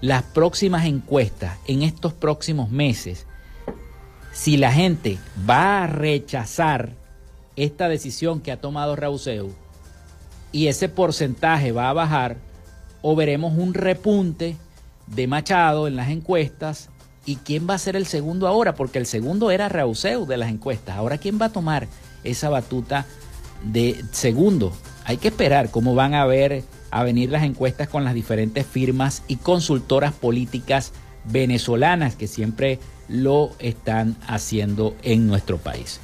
las 0.00 0.22
próximas 0.22 0.86
encuestas 0.86 1.58
en 1.66 1.82
estos 1.82 2.12
próximos 2.12 2.70
meses 2.70 3.26
si 4.32 4.56
la 4.56 4.72
gente 4.72 5.18
va 5.48 5.84
a 5.84 5.86
rechazar 5.86 6.94
esta 7.56 7.88
decisión 7.88 8.40
que 8.40 8.52
ha 8.52 8.60
tomado 8.60 8.96
Rauseu 8.96 9.52
y 10.52 10.68
ese 10.68 10.88
porcentaje 10.88 11.72
va 11.72 11.90
a 11.90 11.92
bajar 11.92 12.36
o 13.02 13.14
veremos 13.16 13.52
un 13.56 13.74
repunte 13.74 14.56
de 15.06 15.26
Machado 15.26 15.86
en 15.88 15.96
las 15.96 16.08
encuestas 16.08 16.88
¿Y 17.26 17.36
quién 17.36 17.68
va 17.68 17.74
a 17.74 17.78
ser 17.78 17.96
el 17.96 18.06
segundo 18.06 18.48
ahora? 18.48 18.74
Porque 18.74 18.98
el 18.98 19.06
segundo 19.06 19.50
era 19.50 19.68
Rauseu 19.68 20.26
de 20.26 20.36
las 20.36 20.50
encuestas. 20.50 20.96
Ahora, 20.96 21.18
¿quién 21.18 21.38
va 21.40 21.46
a 21.46 21.52
tomar 21.52 21.86
esa 22.24 22.48
batuta 22.48 23.06
de 23.62 24.02
segundo? 24.10 24.72
Hay 25.04 25.18
que 25.18 25.28
esperar 25.28 25.70
cómo 25.70 25.94
van 25.94 26.14
a 26.14 26.24
ver 26.24 26.64
a 26.90 27.04
venir 27.04 27.30
las 27.30 27.44
encuestas 27.44 27.88
con 27.88 28.04
las 28.04 28.14
diferentes 28.14 28.66
firmas 28.66 29.22
y 29.28 29.36
consultoras 29.36 30.12
políticas 30.12 30.92
venezolanas 31.24 32.16
que 32.16 32.26
siempre 32.26 32.78
lo 33.08 33.50
están 33.58 34.16
haciendo 34.26 34.96
en 35.02 35.26
nuestro 35.26 35.58
país. 35.58 36.00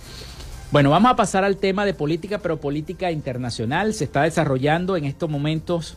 Bueno, 0.72 0.90
vamos 0.90 1.10
a 1.10 1.16
pasar 1.16 1.44
al 1.44 1.56
tema 1.56 1.84
de 1.84 1.94
política, 1.94 2.38
pero 2.38 2.60
política 2.60 3.10
internacional. 3.10 3.94
Se 3.94 4.04
está 4.04 4.22
desarrollando 4.22 4.96
en 4.96 5.04
estos 5.04 5.30
momentos 5.30 5.96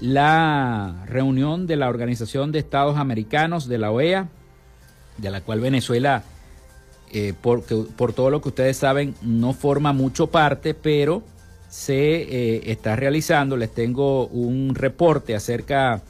la 0.00 1.04
reunión 1.06 1.66
de 1.66 1.76
la 1.76 1.88
Organización 1.88 2.50
de 2.50 2.58
Estados 2.58 2.98
Americanos, 2.98 3.68
de 3.68 3.78
la 3.78 3.92
OEA, 3.92 4.28
de 5.18 5.30
la 5.30 5.40
cual 5.40 5.60
Venezuela, 5.60 6.24
eh, 7.12 7.34
por, 7.40 7.62
por, 7.62 8.12
todo 8.12 8.30
lo 8.30 8.42
que 8.42 8.48
ustedes 8.48 8.76
saben, 8.76 9.14
no 9.22 9.52
forma 9.52 9.92
mucho 9.92 10.26
parte, 10.26 10.74
pero 10.74 11.22
se 11.74 12.22
eh, 12.22 12.70
está 12.70 12.94
realizando. 12.94 13.56
Les 13.56 13.74
tengo 13.74 14.28
un 14.28 14.76
reporte 14.76 15.34
acerca 15.34 16.02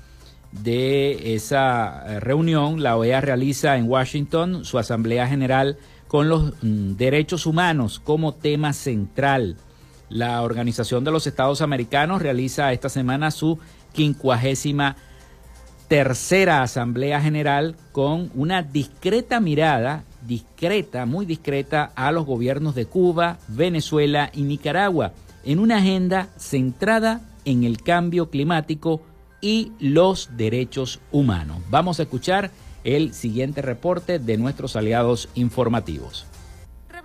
de 0.53 1.35
esa 1.35 2.05
eh, 2.07 2.21
reunión. 2.21 2.83
La 2.83 2.99
OEA 2.99 3.23
realiza 3.23 3.79
en 3.79 3.89
Washington 3.89 4.67
su 4.67 4.79
Asamblea 4.79 5.27
General 5.27 5.79
con 6.07 6.29
los 6.29 6.53
mm, 6.61 6.97
derechos 6.97 7.47
humanos 7.47 7.99
como 7.99 8.35
tema 8.35 8.75
central. 8.75 9.57
La 10.11 10.43
Organización 10.43 11.03
de 11.03 11.13
los 11.13 11.27
Estados 11.27 11.63
Americanos 11.63 12.21
realiza 12.21 12.71
esta 12.75 12.91
semana 12.91 13.31
su 13.31 13.59
quincuagésima 13.95 14.97
tercera 15.89 16.63
Asamblea 16.63 17.23
General 17.23 17.75
con 17.91 18.31
una 18.35 18.63
discreta 18.63 19.41
mirada, 19.41 20.05
discreta, 20.27 21.07
muy 21.07 21.25
discreta, 21.25 21.91
a 21.97 22.13
los 22.13 22.27
gobiernos 22.27 22.75
de 22.75 22.85
Cuba, 22.85 23.39
Venezuela 23.49 24.31
y 24.35 24.43
Nicaragua, 24.43 25.13
en 25.45 25.59
una 25.59 25.79
agenda 25.79 26.29
centrada 26.37 27.21
en 27.45 27.65
el 27.65 27.83
cambio 27.83 28.31
climático 28.31 29.03
y 29.41 29.73
los 29.79 30.31
derechos 30.37 31.01
humanos. 31.13 31.59
Vamos 31.71 32.01
a 32.01 32.05
escuchar 32.05 32.51
el 32.85 33.15
siguiente 33.15 33.63
reporte 33.63 34.19
de 34.19 34.39
nuestros 34.39 34.77
aliados 34.77 35.29
informativos. 35.35 36.27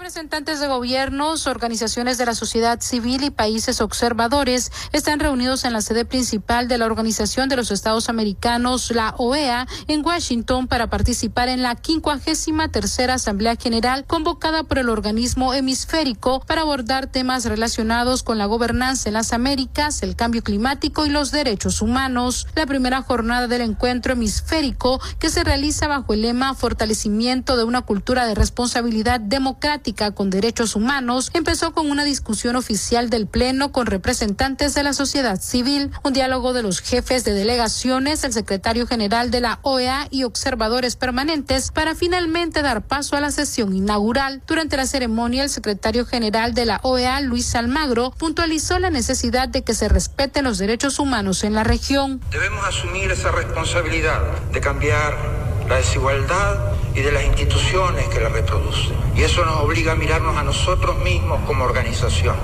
Representantes 0.09 0.59
de 0.59 0.65
gobiernos, 0.65 1.45
organizaciones 1.45 2.17
de 2.17 2.25
la 2.25 2.33
sociedad 2.33 2.81
civil 2.81 3.23
y 3.23 3.29
países 3.29 3.79
observadores 3.79 4.71
están 4.91 5.19
reunidos 5.19 5.65
en 5.65 5.73
la 5.73 5.81
sede 5.81 6.03
principal 6.03 6.67
de 6.67 6.79
la 6.79 6.87
Organización 6.87 7.47
de 7.47 7.55
los 7.55 7.69
Estados 7.69 8.09
Americanos, 8.09 8.89
la 8.89 9.13
OEA, 9.19 9.67
en 9.87 10.03
Washington 10.03 10.67
para 10.67 10.89
participar 10.89 11.47
en 11.47 11.61
la 11.61 11.77
53 11.79 12.71
tercera 12.71 13.13
Asamblea 13.13 13.55
General 13.55 14.03
convocada 14.07 14.63
por 14.63 14.79
el 14.79 14.89
organismo 14.89 15.53
hemisférico 15.53 16.39
para 16.39 16.61
abordar 16.61 17.05
temas 17.05 17.45
relacionados 17.45 18.23
con 18.23 18.39
la 18.39 18.47
gobernanza 18.47 19.09
en 19.09 19.13
las 19.13 19.31
Américas, 19.31 20.01
el 20.01 20.15
cambio 20.15 20.41
climático 20.41 21.05
y 21.05 21.09
los 21.09 21.29
derechos 21.29 21.83
humanos. 21.83 22.47
La 22.55 22.65
primera 22.65 23.03
jornada 23.03 23.47
del 23.47 23.61
encuentro 23.61 24.13
hemisférico 24.13 24.99
que 25.19 25.29
se 25.29 25.43
realiza 25.43 25.87
bajo 25.87 26.13
el 26.13 26.23
lema 26.23 26.55
Fortalecimiento 26.55 27.57
de 27.57 27.63
una 27.63 27.83
cultura 27.83 28.25
de 28.25 28.33
responsabilidad 28.33 29.19
democrática 29.19 29.98
con 29.99 30.29
derechos 30.29 30.75
humanos 30.75 31.29
empezó 31.33 31.73
con 31.73 31.91
una 31.91 32.05
discusión 32.05 32.55
oficial 32.55 33.09
del 33.09 33.27
Pleno 33.27 33.71
con 33.71 33.85
representantes 33.85 34.73
de 34.73 34.83
la 34.83 34.93
sociedad 34.93 35.41
civil, 35.41 35.91
un 36.03 36.13
diálogo 36.13 36.53
de 36.53 36.63
los 36.63 36.79
jefes 36.79 37.25
de 37.25 37.33
delegaciones, 37.33 38.23
el 38.23 38.31
secretario 38.31 38.87
general 38.87 39.29
de 39.29 39.41
la 39.41 39.59
OEA 39.61 40.07
y 40.09 40.23
observadores 40.23 40.95
permanentes 40.95 41.71
para 41.71 41.95
finalmente 41.95 42.61
dar 42.61 42.81
paso 42.81 43.17
a 43.17 43.21
la 43.21 43.31
sesión 43.31 43.75
inaugural. 43.75 44.41
Durante 44.47 44.77
la 44.77 44.85
ceremonia, 44.85 45.43
el 45.43 45.49
secretario 45.49 46.05
general 46.05 46.53
de 46.53 46.65
la 46.65 46.79
OEA, 46.83 47.19
Luis 47.19 47.53
Almagro, 47.55 48.11
puntualizó 48.11 48.79
la 48.79 48.89
necesidad 48.89 49.49
de 49.49 49.63
que 49.63 49.73
se 49.73 49.89
respeten 49.89 50.45
los 50.45 50.57
derechos 50.57 50.99
humanos 50.99 51.43
en 51.43 51.53
la 51.53 51.65
región. 51.65 52.21
Debemos 52.31 52.65
asumir 52.65 53.11
esa 53.11 53.31
responsabilidad 53.31 54.21
de 54.53 54.61
cambiar 54.61 55.48
la 55.69 55.77
desigualdad 55.77 56.73
y 56.95 57.01
de 57.01 57.11
las 57.11 57.23
instituciones 57.23 58.07
que 58.09 58.19
la 58.19 58.29
reproducen. 58.29 58.95
Y 59.15 59.21
eso 59.21 59.45
nos 59.45 59.61
obliga 59.61 59.91
a 59.91 59.95
mirarnos 59.95 60.35
a 60.35 60.43
nosotros 60.43 60.97
mismos 60.99 61.39
como 61.45 61.63
organización. 61.63 62.35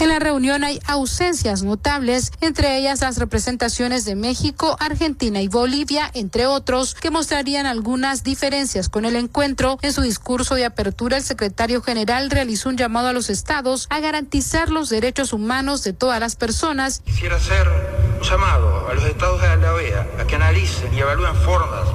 En 0.00 0.08
la 0.08 0.18
reunión 0.18 0.64
hay 0.64 0.80
ausencias 0.86 1.62
notables, 1.62 2.32
entre 2.40 2.78
ellas 2.78 3.02
las 3.02 3.18
representaciones 3.18 4.04
de 4.04 4.16
México, 4.16 4.76
Argentina 4.80 5.42
y 5.42 5.48
Bolivia, 5.48 6.10
entre 6.14 6.46
otros, 6.46 6.94
que 6.94 7.10
mostrarían 7.10 7.66
algunas 7.66 8.24
diferencias 8.24 8.88
con 8.88 9.04
el 9.04 9.16
encuentro. 9.16 9.78
En 9.82 9.92
su 9.92 10.00
discurso 10.00 10.54
de 10.54 10.64
apertura, 10.64 11.18
el 11.18 11.22
secretario 11.22 11.82
general 11.82 12.30
realizó 12.30 12.70
un 12.70 12.78
llamado 12.78 13.08
a 13.08 13.12
los 13.12 13.28
estados 13.30 13.86
a 13.90 14.00
garantizar 14.00 14.70
los 14.70 14.88
derechos 14.88 15.32
humanos 15.32 15.84
de 15.84 15.92
todas 15.92 16.18
las 16.18 16.36
personas. 16.36 17.02
Quisiera 17.04 17.36
hacer 17.36 17.68
un 17.68 18.26
llamado 18.26 18.88
a 18.88 18.94
los 18.94 19.04
estados 19.04 19.40
de 19.42 19.56
la 19.58 19.74
OEA 19.74 20.06
a 20.18 20.26
que 20.26 20.36
analicen 20.36 20.92
y 20.94 21.00
evalúen 21.00 21.36
formas 21.36 21.86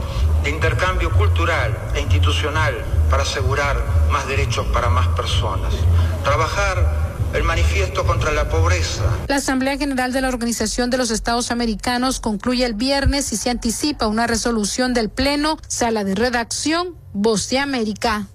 de 0.47 0.53
intercambio 0.53 1.11
cultural 1.11 1.77
e 1.93 1.99
institucional 1.99 2.73
para 3.09 3.23
asegurar 3.23 3.75
más 4.09 4.25
derechos 4.29 4.65
para 4.67 4.89
más 4.89 5.09
personas. 5.09 5.73
Trabajar 6.23 7.17
el 7.33 7.43
manifiesto 7.43 8.05
contra 8.05 8.31
la 8.31 8.47
pobreza. 8.47 9.03
La 9.27 9.35
Asamblea 9.35 9.77
General 9.77 10.13
de 10.13 10.21
la 10.21 10.29
Organización 10.29 10.89
de 10.89 10.97
los 10.97 11.11
Estados 11.11 11.51
Americanos 11.51 12.21
concluye 12.21 12.63
el 12.63 12.75
viernes 12.75 13.33
y 13.33 13.35
se 13.35 13.49
anticipa 13.49 14.07
una 14.07 14.25
resolución 14.25 14.93
del 14.93 15.09
Pleno, 15.09 15.57
sala 15.67 16.05
de 16.05 16.15
redacción, 16.15 16.95
Voz 17.11 17.49
de 17.49 17.59
América. 17.59 18.27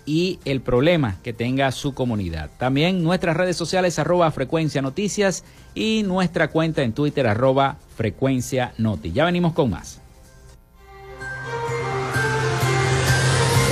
y 0.07 0.39
el 0.45 0.61
problema 0.61 1.17
que 1.25 1.33
tenga 1.33 1.73
su 1.73 1.95
comunidad. 1.95 2.49
También 2.57 3.03
nuestras 3.03 3.37
redes 3.37 3.57
sociales 3.57 3.99
arroba 3.99 4.31
frecuencia 4.31 4.83
noticias 4.83 5.43
y 5.75 6.05
nuestra 6.05 6.53
cuenta 6.53 6.83
en 6.83 6.93
Twitter 6.93 7.27
arroba 7.27 7.79
frecuencia 7.97 8.73
noti. 8.79 9.11
Ya 9.11 9.25
venimos 9.25 9.55
con 9.55 9.71
más. 9.71 10.04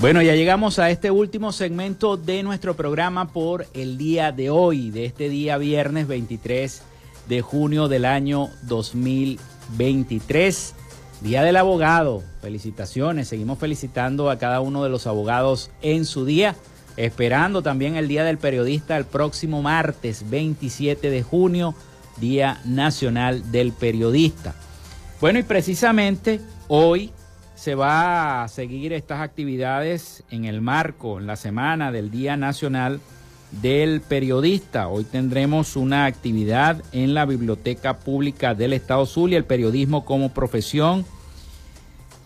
Bueno, 0.00 0.20
ya 0.22 0.34
llegamos 0.34 0.78
a 0.78 0.88
este 0.88 1.10
último 1.10 1.52
segmento 1.52 2.16
de 2.16 2.42
nuestro 2.42 2.74
programa 2.74 3.34
por 3.34 3.66
el 3.74 3.98
día 3.98 4.32
de 4.32 4.48
hoy, 4.48 4.90
de 4.90 5.04
este 5.04 5.28
día 5.28 5.58
viernes 5.58 6.08
23 6.08 6.80
de 7.28 7.42
junio 7.42 7.86
del 7.86 8.06
año 8.06 8.48
2023. 8.62 10.74
Día 11.20 11.42
del 11.42 11.58
abogado. 11.58 12.22
Felicitaciones. 12.40 13.28
Seguimos 13.28 13.58
felicitando 13.58 14.30
a 14.30 14.38
cada 14.38 14.62
uno 14.62 14.82
de 14.82 14.88
los 14.88 15.06
abogados 15.06 15.70
en 15.82 16.06
su 16.06 16.24
día. 16.24 16.56
Esperando 16.96 17.60
también 17.60 17.96
el 17.96 18.08
Día 18.08 18.24
del 18.24 18.38
Periodista 18.38 18.96
el 18.96 19.04
próximo 19.04 19.60
martes 19.60 20.30
27 20.30 21.10
de 21.10 21.22
junio, 21.22 21.74
Día 22.16 22.62
Nacional 22.64 23.52
del 23.52 23.72
Periodista. 23.72 24.54
Bueno, 25.20 25.38
y 25.38 25.42
precisamente 25.42 26.40
hoy 26.68 27.12
se 27.60 27.74
va 27.74 28.42
a 28.42 28.48
seguir 28.48 28.94
estas 28.94 29.20
actividades 29.20 30.24
en 30.30 30.46
el 30.46 30.62
marco, 30.62 31.18
en 31.18 31.26
la 31.26 31.36
semana 31.36 31.92
del 31.92 32.10
Día 32.10 32.38
Nacional 32.38 33.00
del 33.60 34.00
Periodista. 34.00 34.88
Hoy 34.88 35.04
tendremos 35.04 35.76
una 35.76 36.06
actividad 36.06 36.82
en 36.92 37.12
la 37.12 37.26
Biblioteca 37.26 37.98
Pública 37.98 38.54
del 38.54 38.72
Estado 38.72 39.04
Zulia, 39.04 39.36
el 39.36 39.44
periodismo 39.44 40.06
como 40.06 40.32
profesión. 40.32 41.04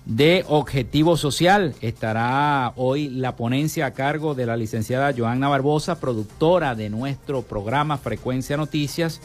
de 0.05 0.45
Objetivo 0.49 1.17
Social. 1.17 1.75
Estará 1.81 2.73
hoy 2.77 3.09
la 3.09 3.35
ponencia 3.35 3.87
a 3.87 3.91
cargo 3.93 4.37
de 4.37 4.47
la 4.47 4.57
licenciada 4.57 5.15
Joanna 5.17 5.49
Barbosa, 5.49 5.99
productora 5.99 6.77
de 6.77 6.91
nuestro 6.91 7.43
programa 7.43 7.99
Frecuencia 7.99 8.57
Noticias, 8.57 9.21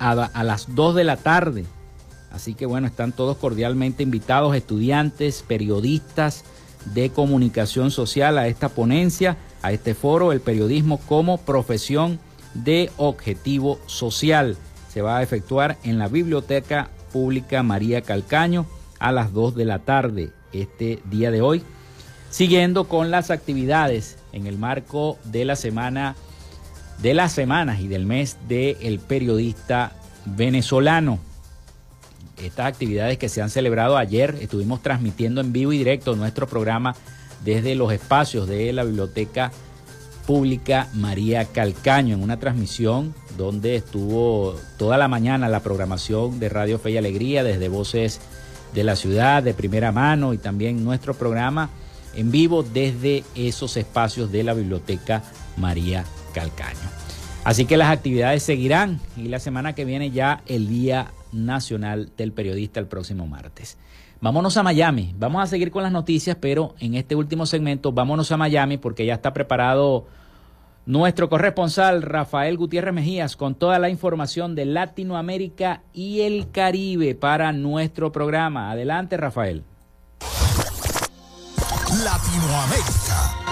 a, 0.00 0.10
a 0.10 0.42
las 0.42 0.74
2 0.74 0.96
de 0.96 1.04
la 1.04 1.16
tarde. 1.16 1.64
Así 2.36 2.52
que 2.52 2.66
bueno, 2.66 2.86
están 2.86 3.12
todos 3.12 3.38
cordialmente 3.38 4.02
invitados, 4.02 4.54
estudiantes, 4.54 5.42
periodistas 5.48 6.44
de 6.92 7.08
comunicación 7.08 7.90
social 7.90 8.36
a 8.36 8.46
esta 8.46 8.68
ponencia, 8.68 9.38
a 9.62 9.72
este 9.72 9.94
foro, 9.94 10.32
el 10.32 10.42
periodismo 10.42 10.98
como 11.08 11.38
profesión 11.38 12.20
de 12.52 12.90
objetivo 12.98 13.80
social. 13.86 14.58
Se 14.92 15.00
va 15.00 15.16
a 15.16 15.22
efectuar 15.22 15.78
en 15.82 15.98
la 15.98 16.08
Biblioteca 16.08 16.90
Pública 17.10 17.62
María 17.62 18.02
Calcaño 18.02 18.66
a 18.98 19.12
las 19.12 19.32
2 19.32 19.54
de 19.54 19.64
la 19.64 19.78
tarde 19.78 20.30
este 20.52 21.00
día 21.06 21.30
de 21.30 21.40
hoy, 21.40 21.62
siguiendo 22.28 22.84
con 22.84 23.10
las 23.10 23.30
actividades 23.30 24.18
en 24.34 24.46
el 24.46 24.58
marco 24.58 25.16
de 25.24 25.46
la 25.46 25.56
semana 25.56 26.16
de 27.00 27.14
las 27.14 27.32
semanas 27.32 27.80
y 27.80 27.88
del 27.88 28.04
mes 28.04 28.36
del 28.46 28.98
periodista 28.98 29.94
venezolano. 30.26 31.18
Estas 32.42 32.66
actividades 32.66 33.18
que 33.18 33.28
se 33.28 33.40
han 33.40 33.50
celebrado 33.50 33.96
ayer, 33.96 34.36
estuvimos 34.40 34.82
transmitiendo 34.82 35.40
en 35.40 35.52
vivo 35.52 35.72
y 35.72 35.78
directo 35.78 36.16
nuestro 36.16 36.46
programa 36.46 36.94
desde 37.44 37.74
los 37.74 37.92
espacios 37.92 38.48
de 38.48 38.72
la 38.72 38.84
Biblioteca 38.84 39.52
Pública 40.26 40.88
María 40.94 41.44
Calcaño 41.44 42.16
en 42.16 42.22
una 42.22 42.38
transmisión 42.38 43.14
donde 43.38 43.76
estuvo 43.76 44.56
toda 44.76 44.98
la 44.98 45.08
mañana 45.08 45.48
la 45.48 45.60
programación 45.60 46.40
de 46.40 46.48
Radio 46.48 46.78
Fe 46.78 46.90
y 46.90 46.96
Alegría 46.96 47.44
desde 47.44 47.68
Voces 47.68 48.20
de 48.74 48.82
la 48.82 48.96
Ciudad 48.96 49.42
de 49.42 49.54
primera 49.54 49.92
mano 49.92 50.34
y 50.34 50.38
también 50.38 50.84
nuestro 50.84 51.14
programa 51.14 51.70
en 52.16 52.30
vivo 52.30 52.62
desde 52.62 53.22
esos 53.34 53.76
espacios 53.76 54.32
de 54.32 54.42
la 54.42 54.54
Biblioteca 54.54 55.22
María 55.56 56.04
Calcaño. 56.34 56.90
Así 57.44 57.64
que 57.64 57.76
las 57.76 57.90
actividades 57.90 58.42
seguirán 58.42 59.00
y 59.16 59.28
la 59.28 59.38
semana 59.38 59.74
que 59.74 59.84
viene 59.84 60.10
ya 60.10 60.42
el 60.46 60.68
Día 60.68 61.12
Nacional 61.36 62.10
del 62.16 62.32
Periodista 62.32 62.80
el 62.80 62.86
próximo 62.86 63.26
martes. 63.26 63.78
Vámonos 64.20 64.56
a 64.56 64.62
Miami, 64.62 65.14
vamos 65.18 65.42
a 65.42 65.46
seguir 65.46 65.70
con 65.70 65.82
las 65.82 65.92
noticias, 65.92 66.36
pero 66.40 66.74
en 66.80 66.94
este 66.94 67.14
último 67.14 67.44
segmento 67.44 67.92
vámonos 67.92 68.32
a 68.32 68.36
Miami 68.36 68.78
porque 68.78 69.04
ya 69.04 69.14
está 69.14 69.32
preparado 69.32 70.06
nuestro 70.86 71.28
corresponsal 71.28 72.00
Rafael 72.02 72.56
Gutiérrez 72.56 72.94
Mejías 72.94 73.36
con 73.36 73.54
toda 73.54 73.78
la 73.78 73.90
información 73.90 74.54
de 74.54 74.64
Latinoamérica 74.64 75.82
y 75.92 76.22
el 76.22 76.50
Caribe 76.50 77.14
para 77.14 77.52
nuestro 77.52 78.10
programa. 78.12 78.70
Adelante 78.70 79.16
Rafael. 79.16 79.64
Latinoamérica. 82.02 83.45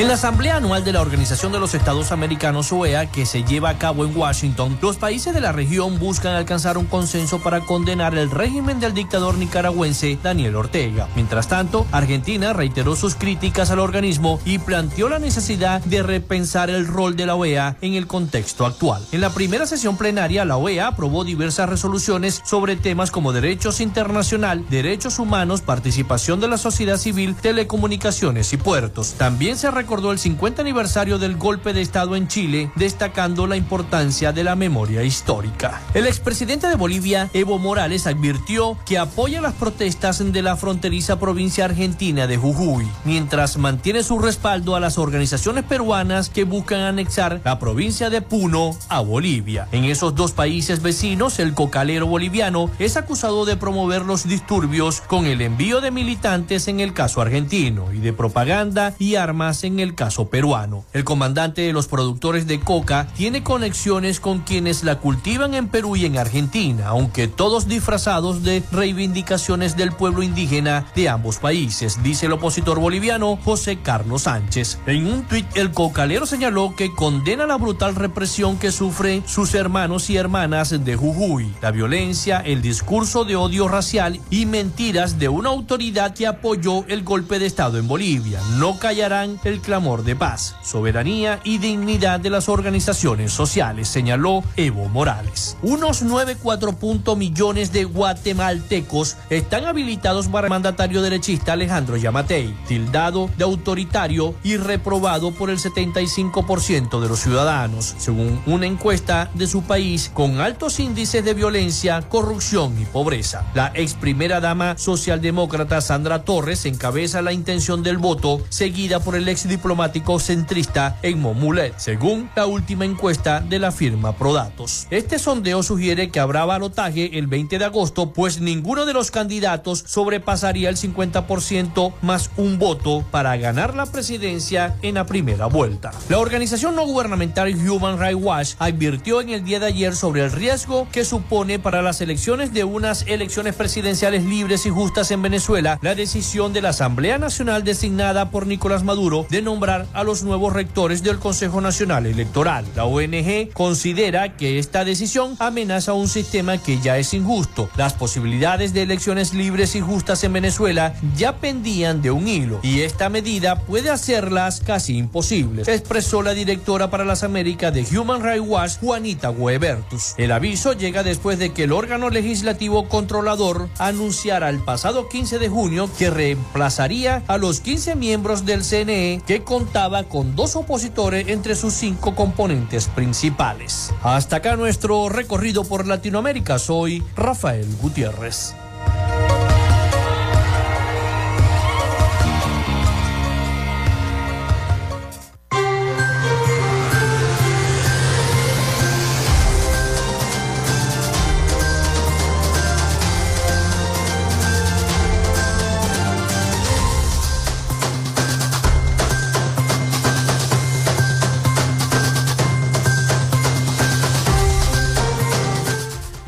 En 0.00 0.08
la 0.08 0.14
Asamblea 0.14 0.56
Anual 0.56 0.82
de 0.82 0.94
la 0.94 1.02
Organización 1.02 1.52
de 1.52 1.60
los 1.60 1.74
Estados 1.74 2.10
Americanos, 2.10 2.72
OEA, 2.72 3.12
que 3.12 3.26
se 3.26 3.44
lleva 3.44 3.68
a 3.68 3.76
cabo 3.76 4.06
en 4.06 4.16
Washington, 4.16 4.78
los 4.80 4.96
países 4.96 5.34
de 5.34 5.42
la 5.42 5.52
región 5.52 5.98
buscan 5.98 6.34
alcanzar 6.34 6.78
un 6.78 6.86
consenso 6.86 7.38
para 7.40 7.60
condenar 7.60 8.14
el 8.14 8.30
régimen 8.30 8.80
del 8.80 8.94
dictador 8.94 9.36
nicaragüense 9.36 10.18
Daniel 10.22 10.56
Ortega. 10.56 11.06
Mientras 11.16 11.48
tanto, 11.48 11.86
Argentina 11.92 12.54
reiteró 12.54 12.96
sus 12.96 13.14
críticas 13.14 13.70
al 13.70 13.78
organismo 13.78 14.40
y 14.46 14.56
planteó 14.56 15.10
la 15.10 15.18
necesidad 15.18 15.82
de 15.82 16.02
repensar 16.02 16.70
el 16.70 16.86
rol 16.86 17.14
de 17.14 17.26
la 17.26 17.34
OEA 17.34 17.76
en 17.82 17.92
el 17.92 18.06
contexto 18.06 18.64
actual. 18.64 19.04
En 19.12 19.20
la 19.20 19.34
primera 19.34 19.66
sesión 19.66 19.98
plenaria, 19.98 20.46
la 20.46 20.56
OEA 20.56 20.86
aprobó 20.86 21.24
diversas 21.24 21.68
resoluciones 21.68 22.40
sobre 22.46 22.76
temas 22.76 23.10
como 23.10 23.34
derechos 23.34 23.82
internacional, 23.82 24.64
derechos 24.70 25.18
humanos, 25.18 25.60
participación 25.60 26.40
de 26.40 26.48
la 26.48 26.56
sociedad 26.56 26.96
civil, 26.96 27.34
telecomunicaciones 27.34 28.54
y 28.54 28.56
puertos. 28.56 29.12
También 29.18 29.58
se 29.58 29.70
recordó 29.90 30.12
el 30.12 30.20
50 30.20 30.62
aniversario 30.62 31.18
del 31.18 31.36
golpe 31.36 31.72
de 31.72 31.80
Estado 31.80 32.14
en 32.14 32.28
Chile, 32.28 32.70
destacando 32.76 33.48
la 33.48 33.56
importancia 33.56 34.30
de 34.30 34.44
la 34.44 34.54
memoria 34.54 35.02
histórica. 35.02 35.82
El 35.94 36.06
expresidente 36.06 36.68
de 36.68 36.76
Bolivia, 36.76 37.28
Evo 37.32 37.58
Morales, 37.58 38.06
advirtió 38.06 38.78
que 38.86 38.98
apoya 38.98 39.40
las 39.40 39.54
protestas 39.54 40.20
de 40.32 40.42
la 40.42 40.56
fronteriza 40.56 41.18
provincia 41.18 41.64
argentina 41.64 42.28
de 42.28 42.36
Jujuy, 42.36 42.86
mientras 43.04 43.56
mantiene 43.56 44.04
su 44.04 44.20
respaldo 44.20 44.76
a 44.76 44.80
las 44.80 44.96
organizaciones 44.96 45.64
peruanas 45.64 46.30
que 46.30 46.44
buscan 46.44 46.82
anexar 46.82 47.40
la 47.44 47.58
provincia 47.58 48.10
de 48.10 48.22
Puno 48.22 48.76
a 48.88 49.00
Bolivia. 49.00 49.66
En 49.72 49.82
esos 49.82 50.14
dos 50.14 50.30
países 50.30 50.82
vecinos, 50.82 51.40
el 51.40 51.52
cocalero 51.52 52.06
boliviano 52.06 52.70
es 52.78 52.96
acusado 52.96 53.44
de 53.44 53.56
promover 53.56 54.02
los 54.02 54.28
disturbios 54.28 55.00
con 55.00 55.26
el 55.26 55.40
envío 55.40 55.80
de 55.80 55.90
militantes 55.90 56.68
en 56.68 56.78
el 56.78 56.92
caso 56.92 57.20
argentino 57.20 57.92
y 57.92 57.98
de 57.98 58.12
propaganda 58.12 58.94
y 59.00 59.16
armas 59.16 59.64
en 59.64 59.79
el 59.80 59.94
caso 59.94 60.28
peruano. 60.28 60.84
El 60.92 61.04
comandante 61.04 61.62
de 61.62 61.72
los 61.72 61.86
productores 61.86 62.46
de 62.46 62.60
coca 62.60 63.08
tiene 63.16 63.42
conexiones 63.42 64.20
con 64.20 64.40
quienes 64.40 64.84
la 64.84 64.98
cultivan 64.98 65.54
en 65.54 65.68
Perú 65.68 65.96
y 65.96 66.06
en 66.06 66.18
Argentina, 66.18 66.88
aunque 66.88 67.28
todos 67.28 67.68
disfrazados 67.68 68.42
de 68.42 68.62
reivindicaciones 68.72 69.76
del 69.76 69.92
pueblo 69.92 70.22
indígena 70.22 70.86
de 70.94 71.08
ambos 71.08 71.38
países, 71.38 72.02
dice 72.02 72.26
el 72.26 72.32
opositor 72.32 72.78
boliviano 72.78 73.36
José 73.36 73.78
Carlos 73.82 74.22
Sánchez. 74.22 74.78
En 74.86 75.06
un 75.06 75.22
tuit, 75.24 75.46
el 75.56 75.72
cocalero 75.72 76.26
señaló 76.26 76.74
que 76.76 76.94
condena 76.94 77.46
la 77.46 77.56
brutal 77.56 77.94
represión 77.94 78.58
que 78.58 78.72
sufren 78.72 79.22
sus 79.26 79.54
hermanos 79.54 80.10
y 80.10 80.16
hermanas 80.16 80.70
de 80.84 80.96
Jujuy, 80.96 81.52
la 81.62 81.70
violencia, 81.70 82.38
el 82.38 82.62
discurso 82.62 83.24
de 83.24 83.36
odio 83.36 83.68
racial 83.68 84.20
y 84.30 84.46
mentiras 84.46 85.18
de 85.18 85.28
una 85.28 85.50
autoridad 85.50 86.14
que 86.14 86.26
apoyó 86.26 86.84
el 86.88 87.02
golpe 87.02 87.38
de 87.38 87.46
Estado 87.46 87.78
en 87.78 87.88
Bolivia. 87.88 88.40
No 88.56 88.78
callarán 88.78 89.40
el 89.44 89.59
clamor 89.60 90.04
de 90.04 90.16
paz, 90.16 90.56
soberanía 90.62 91.40
y 91.44 91.58
dignidad 91.58 92.20
de 92.20 92.30
las 92.30 92.48
organizaciones 92.48 93.32
sociales, 93.32 93.88
señaló 93.88 94.42
Evo 94.56 94.88
Morales. 94.88 95.56
Unos 95.62 96.04
9,4 96.04 97.16
millones 97.16 97.72
de 97.72 97.84
guatemaltecos 97.84 99.16
están 99.28 99.66
habilitados 99.66 100.28
para 100.28 100.46
el 100.46 100.50
mandatario 100.50 101.02
derechista 101.02 101.52
Alejandro 101.52 101.96
Yamatei, 101.96 102.54
tildado 102.66 103.30
de 103.36 103.44
autoritario 103.44 104.34
y 104.42 104.56
reprobado 104.56 105.32
por 105.32 105.50
el 105.50 105.58
75% 105.58 107.00
de 107.00 107.08
los 107.08 107.20
ciudadanos, 107.20 107.94
según 107.98 108.40
una 108.46 108.66
encuesta 108.66 109.30
de 109.34 109.46
su 109.46 109.62
país 109.62 110.10
con 110.12 110.40
altos 110.40 110.80
índices 110.80 111.24
de 111.24 111.34
violencia, 111.34 112.02
corrupción 112.02 112.80
y 112.80 112.84
pobreza. 112.84 113.44
La 113.54 113.72
ex 113.74 113.94
primera 113.94 114.40
dama 114.40 114.76
socialdemócrata 114.78 115.80
Sandra 115.80 116.24
Torres 116.24 116.64
encabeza 116.66 117.22
la 117.22 117.32
intención 117.32 117.82
del 117.82 117.98
voto, 117.98 118.40
seguida 118.48 119.00
por 119.00 119.14
el 119.16 119.28
ex 119.28 119.48
diplomático 119.50 120.18
centrista 120.18 120.98
Edmond 121.02 121.38
Mulet, 121.38 121.74
según 121.76 122.30
la 122.34 122.46
última 122.46 122.86
encuesta 122.86 123.40
de 123.40 123.58
la 123.58 123.70
firma 123.70 124.16
Prodatos. 124.16 124.86
Este 124.90 125.18
sondeo 125.18 125.62
sugiere 125.62 126.10
que 126.10 126.20
habrá 126.20 126.46
balotaje 126.46 127.18
el 127.18 127.26
20 127.26 127.58
de 127.58 127.64
agosto, 127.66 128.12
pues 128.14 128.40
ninguno 128.40 128.86
de 128.86 128.94
los 128.94 129.10
candidatos 129.10 129.84
sobrepasaría 129.86 130.70
el 130.70 130.76
50% 130.76 131.92
más 132.00 132.30
un 132.38 132.58
voto 132.58 133.04
para 133.10 133.36
ganar 133.36 133.74
la 133.74 133.86
presidencia 133.86 134.76
en 134.80 134.94
la 134.94 135.04
primera 135.04 135.46
vuelta. 135.46 135.90
La 136.08 136.18
organización 136.18 136.74
no 136.74 136.86
gubernamental 136.86 137.54
Human 137.54 137.98
Rights 137.98 138.22
Watch 138.22 138.54
advirtió 138.58 139.20
en 139.20 139.30
el 139.30 139.44
día 139.44 139.60
de 139.60 139.66
ayer 139.66 139.94
sobre 139.94 140.24
el 140.24 140.32
riesgo 140.32 140.88
que 140.90 141.04
supone 141.04 141.58
para 141.58 141.82
las 141.82 142.00
elecciones 142.00 142.52
de 142.52 142.64
unas 142.64 143.04
elecciones 143.06 143.54
presidenciales 143.54 144.24
libres 144.24 144.64
y 144.66 144.70
justas 144.70 145.10
en 145.10 145.22
Venezuela 145.22 145.78
la 145.82 145.94
decisión 145.94 146.52
de 146.52 146.62
la 146.62 146.70
Asamblea 146.70 147.18
Nacional 147.18 147.64
designada 147.64 148.30
por 148.30 148.46
Nicolás 148.46 148.84
Maduro 148.84 149.26
de 149.28 149.39
nombrar 149.42 149.86
a 149.92 150.04
los 150.04 150.22
nuevos 150.22 150.52
rectores 150.52 151.02
del 151.02 151.18
Consejo 151.18 151.60
Nacional 151.60 152.06
Electoral. 152.06 152.64
La 152.76 152.84
ONG 152.84 153.52
considera 153.52 154.36
que 154.36 154.58
esta 154.58 154.84
decisión 154.84 155.36
amenaza 155.38 155.92
un 155.92 156.08
sistema 156.08 156.58
que 156.58 156.80
ya 156.80 156.98
es 156.98 157.14
injusto. 157.14 157.68
Las 157.76 157.94
posibilidades 157.94 158.72
de 158.72 158.82
elecciones 158.82 159.34
libres 159.34 159.74
y 159.74 159.80
justas 159.80 160.22
en 160.24 160.32
Venezuela 160.32 160.94
ya 161.16 161.36
pendían 161.36 162.02
de 162.02 162.10
un 162.10 162.28
hilo 162.28 162.60
y 162.62 162.80
esta 162.80 163.08
medida 163.08 163.60
puede 163.60 163.90
hacerlas 163.90 164.60
casi 164.60 164.96
imposibles, 164.96 165.68
expresó 165.68 166.22
la 166.22 166.34
directora 166.34 166.90
para 166.90 167.04
las 167.04 167.22
Américas 167.22 167.72
de 167.74 167.86
Human 167.96 168.22
Rights 168.22 168.46
Watch, 168.46 168.72
Juanita 168.80 169.30
Huebertus. 169.30 170.14
El 170.16 170.32
aviso 170.32 170.72
llega 170.72 171.02
después 171.02 171.38
de 171.38 171.52
que 171.52 171.64
el 171.64 171.72
órgano 171.72 172.10
legislativo 172.10 172.88
controlador 172.88 173.68
anunciara 173.78 174.48
el 174.48 174.60
pasado 174.60 175.08
15 175.08 175.38
de 175.38 175.48
junio 175.48 175.90
que 175.98 176.10
reemplazaría 176.10 177.22
a 177.26 177.38
los 177.38 177.60
15 177.60 177.96
miembros 177.96 178.44
del 178.46 178.62
CNE 178.62 179.22
que 179.30 179.44
contaba 179.44 180.02
con 180.02 180.34
dos 180.34 180.56
opositores 180.56 181.28
entre 181.28 181.54
sus 181.54 181.72
cinco 181.72 182.16
componentes 182.16 182.88
principales. 182.88 183.94
Hasta 184.02 184.38
acá 184.38 184.56
nuestro 184.56 185.08
recorrido 185.08 185.62
por 185.62 185.86
Latinoamérica. 185.86 186.58
Soy 186.58 187.00
Rafael 187.14 187.68
Gutiérrez. 187.80 188.56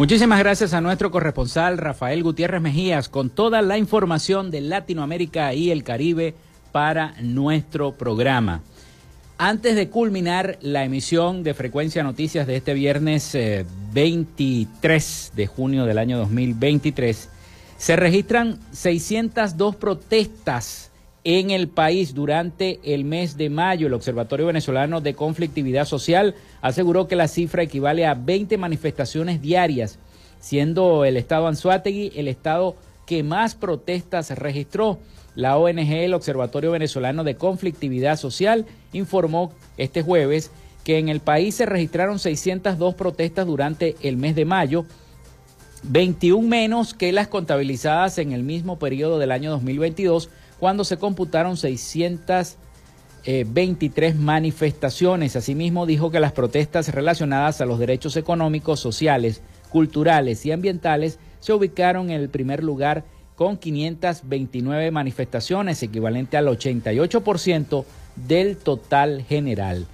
Muchísimas 0.03 0.41
gracias 0.41 0.75
a 0.75 0.81
nuestro 0.81 1.13
corresponsal 1.13 1.79
Rafael 1.79 2.25
Gutiérrez 2.25 2.61
Mejías 2.61 3.09
con 3.09 3.31
toda 3.31 3.63
la 3.63 3.79
información 3.79 4.51
de 4.51 4.61
Latinoamérica 4.61 5.55
y 5.55 5.71
el 5.71 5.85
Caribe 5.85 6.35
para 6.73 7.15
nuestro 7.21 7.93
programa. 7.93 8.63
Antes 9.39 9.77
de 9.77 9.91
culminar 9.91 10.59
la 10.61 10.83
emisión 10.83 11.45
de 11.45 11.55
Frecuencia 11.55 12.03
Noticias 12.03 12.49
de 12.49 12.57
este 12.57 12.75
viernes 12.75 13.39
23 13.93 15.31
eh, 15.31 15.37
de 15.37 15.47
junio 15.47 15.85
del 15.85 15.99
año 15.99 16.19
2023, 16.19 17.29
se 17.77 17.95
registran 17.95 18.59
602 18.73 19.77
protestas 19.77 20.91
en 21.25 21.51
el 21.51 21.69
país 21.69 22.15
durante 22.15 22.81
el 22.83 23.05
mes 23.05 23.37
de 23.37 23.51
mayo. 23.51 23.87
El 23.87 23.95
Observatorio 23.95 24.47
Venezolano 24.47 25.01
de 25.01 25.15
Conflictividad 25.15 25.87
Social 25.87 26.35
aseguró 26.61 27.07
que 27.07 27.17
la 27.17 27.29
cifra 27.29 27.63
equivale 27.63 28.07
a 28.07 28.15
20 28.15 28.57
manifestaciones 28.59 29.41
diarias, 29.41 29.99
siendo 30.41 31.05
el 31.05 31.17
estado 31.17 31.47
Anzuategui 31.47 32.13
el 32.17 32.29
estado 32.29 32.77
que 33.07 33.23
más 33.23 33.55
protestas 33.55 34.31
registró. 34.39 34.99
La 35.35 35.57
ONG, 35.57 35.93
el 35.93 36.15
Observatorio 36.15 36.73
Venezolano 36.73 37.25
de 37.25 37.37
Conflictividad 37.37 38.17
Social, 38.17 38.67
informó 38.93 39.53
este 39.79 40.03
jueves 40.03 40.51
que 40.85 40.99
en 40.99 41.09
el 41.09 41.21
país 41.21 41.55
se 41.55 41.67
registraron 41.67 42.19
602 42.19 42.95
protestas 42.95 43.47
durante 43.47 43.97
el 44.03 44.17
mes 44.17 44.35
de 44.35 44.45
mayo, 44.45 44.85
21 45.85 46.47
menos 46.47 46.95
que 46.95 47.13
las 47.13 47.29
contabilizadas 47.29 48.19
en 48.19 48.33
el 48.33 48.43
mismo 48.43 48.79
periodo 48.79 49.19
del 49.19 49.33
año 49.33 49.51
2022, 49.51 50.29
cuando 50.63 50.85
se 50.85 50.97
computaron 50.97 51.57
623 51.57 54.15
manifestaciones. 54.15 55.35
Asimismo, 55.35 55.87
dijo 55.87 56.13
que 56.13 56.21
las 56.21 56.31
protestas 56.31 56.95
relacionadas 56.95 57.61
a 57.61 57.67
los 57.67 57.81
derechos 57.81 58.17
económicos, 58.17 58.79
sociales, 58.79 59.43
culturales 59.71 60.47
y 60.47 60.53
ambientales 60.53 61.19
se 61.41 61.53
ubicaron 61.53 62.11
en 62.11 62.21
el 62.21 62.29
primer 62.29 62.63
lugar 62.63 63.03
con 63.35 63.57
529 63.57 64.93
manifestaciones, 64.93 65.83
equivalente 65.83 66.37
al 66.37 66.47
88% 66.47 67.85
del 68.15 68.57
total 68.57 69.25
general. 69.29 69.89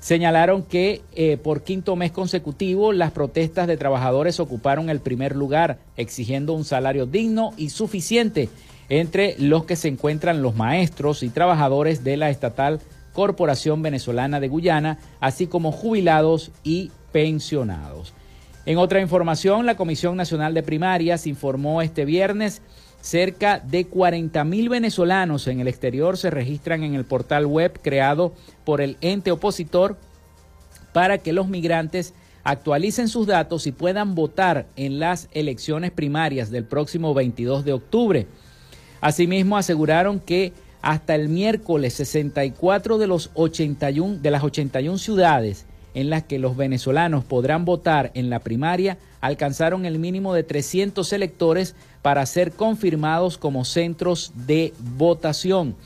Señalaron 0.00 0.62
que 0.62 1.02
eh, 1.14 1.36
por 1.36 1.62
quinto 1.62 1.94
mes 1.94 2.10
consecutivo 2.10 2.94
las 2.94 3.10
protestas 3.10 3.66
de 3.66 3.76
trabajadores 3.76 4.40
ocuparon 4.40 4.88
el 4.88 5.00
primer 5.00 5.36
lugar, 5.36 5.78
exigiendo 5.98 6.54
un 6.54 6.64
salario 6.64 7.04
digno 7.04 7.52
y 7.58 7.68
suficiente 7.68 8.48
entre 8.88 9.36
los 9.38 9.64
que 9.64 9.76
se 9.76 9.88
encuentran 9.88 10.42
los 10.42 10.54
maestros 10.54 11.22
y 11.22 11.28
trabajadores 11.28 12.04
de 12.04 12.16
la 12.16 12.30
estatal 12.30 12.80
Corporación 13.12 13.82
Venezolana 13.82 14.40
de 14.40 14.48
Guyana, 14.48 14.98
así 15.20 15.46
como 15.46 15.72
jubilados 15.72 16.50
y 16.62 16.90
pensionados. 17.12 18.12
En 18.66 18.78
otra 18.78 19.00
información, 19.00 19.64
la 19.64 19.76
Comisión 19.76 20.16
Nacional 20.16 20.52
de 20.52 20.62
Primarias 20.62 21.26
informó 21.26 21.80
este 21.80 22.04
viernes 22.04 22.60
cerca 23.00 23.60
de 23.60 23.86
40 23.86 24.42
mil 24.44 24.68
venezolanos 24.68 25.46
en 25.46 25.60
el 25.60 25.68
exterior 25.68 26.16
se 26.16 26.28
registran 26.28 26.82
en 26.82 26.94
el 26.94 27.04
portal 27.04 27.46
web 27.46 27.78
creado 27.80 28.34
por 28.64 28.80
el 28.80 28.96
ente 29.00 29.30
opositor 29.30 29.96
para 30.92 31.18
que 31.18 31.32
los 31.32 31.46
migrantes 31.46 32.14
actualicen 32.42 33.06
sus 33.06 33.28
datos 33.28 33.68
y 33.68 33.72
puedan 33.72 34.16
votar 34.16 34.66
en 34.74 34.98
las 34.98 35.28
elecciones 35.32 35.92
primarias 35.92 36.50
del 36.50 36.64
próximo 36.64 37.14
22 37.14 37.64
de 37.64 37.72
octubre. 37.74 38.26
Asimismo, 39.06 39.56
aseguraron 39.56 40.18
que 40.18 40.52
hasta 40.82 41.14
el 41.14 41.28
miércoles 41.28 41.94
64 41.94 42.98
de, 42.98 43.06
los 43.06 43.30
81, 43.34 44.18
de 44.18 44.30
las 44.32 44.42
81 44.42 44.98
ciudades 44.98 45.64
en 45.94 46.10
las 46.10 46.24
que 46.24 46.40
los 46.40 46.56
venezolanos 46.56 47.22
podrán 47.22 47.64
votar 47.64 48.10
en 48.14 48.30
la 48.30 48.40
primaria 48.40 48.98
alcanzaron 49.20 49.86
el 49.86 50.00
mínimo 50.00 50.34
de 50.34 50.42
300 50.42 51.12
electores 51.12 51.76
para 52.02 52.26
ser 52.26 52.50
confirmados 52.50 53.38
como 53.38 53.64
centros 53.64 54.32
de 54.34 54.74
votación. 54.96 55.76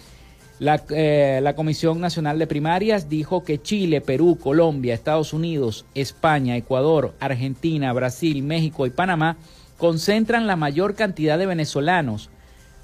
La, 0.58 0.82
eh, 0.88 1.40
la, 1.42 1.54
Comisión 1.54 2.00
Nacional 2.00 2.38
de 2.38 2.46
Primarias 2.46 3.10
dijo 3.10 3.44
que 3.44 3.60
Chile, 3.60 4.00
Perú, 4.00 4.38
Colombia, 4.42 4.94
Estados 4.94 5.34
Unidos, 5.34 5.84
España, 5.94 6.56
Ecuador, 6.56 7.14
Argentina, 7.20 7.92
Brasil, 7.92 8.42
México 8.42 8.86
y 8.86 8.90
Panamá 8.90 9.36
concentran 9.76 10.46
la 10.46 10.56
mayor 10.56 10.94
cantidad 10.94 11.36
de 11.36 11.44
venezolanos 11.44 12.30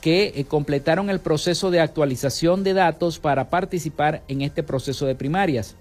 que 0.06 0.34
eh, 0.36 0.44
completaron 0.44 1.10
el 1.10 1.18
proceso 1.18 1.72
de 1.72 1.80
actualización 1.80 2.62
de 2.62 2.74
datos 2.74 3.18
para 3.18 3.50
participar 3.50 4.22
en 4.28 4.40
este 4.40 4.62
proceso 4.62 5.04
de 5.04 5.16
primarias. 5.16 5.74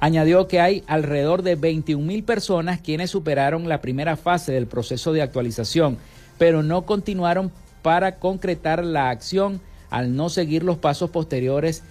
Añadió 0.00 0.48
que 0.48 0.58
hay 0.58 0.82
alrededor 0.88 1.42
de 1.42 1.54
21 1.54 2.04
mil 2.04 2.24
personas 2.24 2.80
quienes 2.80 3.12
superaron 3.12 3.68
la 3.68 3.80
primera 3.80 4.16
fase 4.16 4.50
del 4.50 4.66
proceso 4.66 5.12
de 5.12 5.22
actualización, 5.22 5.98
pero 6.36 6.64
no 6.64 6.84
continuaron 6.84 7.52
para 7.80 8.16
concretar 8.16 8.84
la 8.84 9.10
acción 9.10 9.60
al 9.88 10.16
no 10.16 10.28
seguir 10.28 10.64
los 10.64 10.78
pasos 10.78 11.10
posteriores 11.10 11.84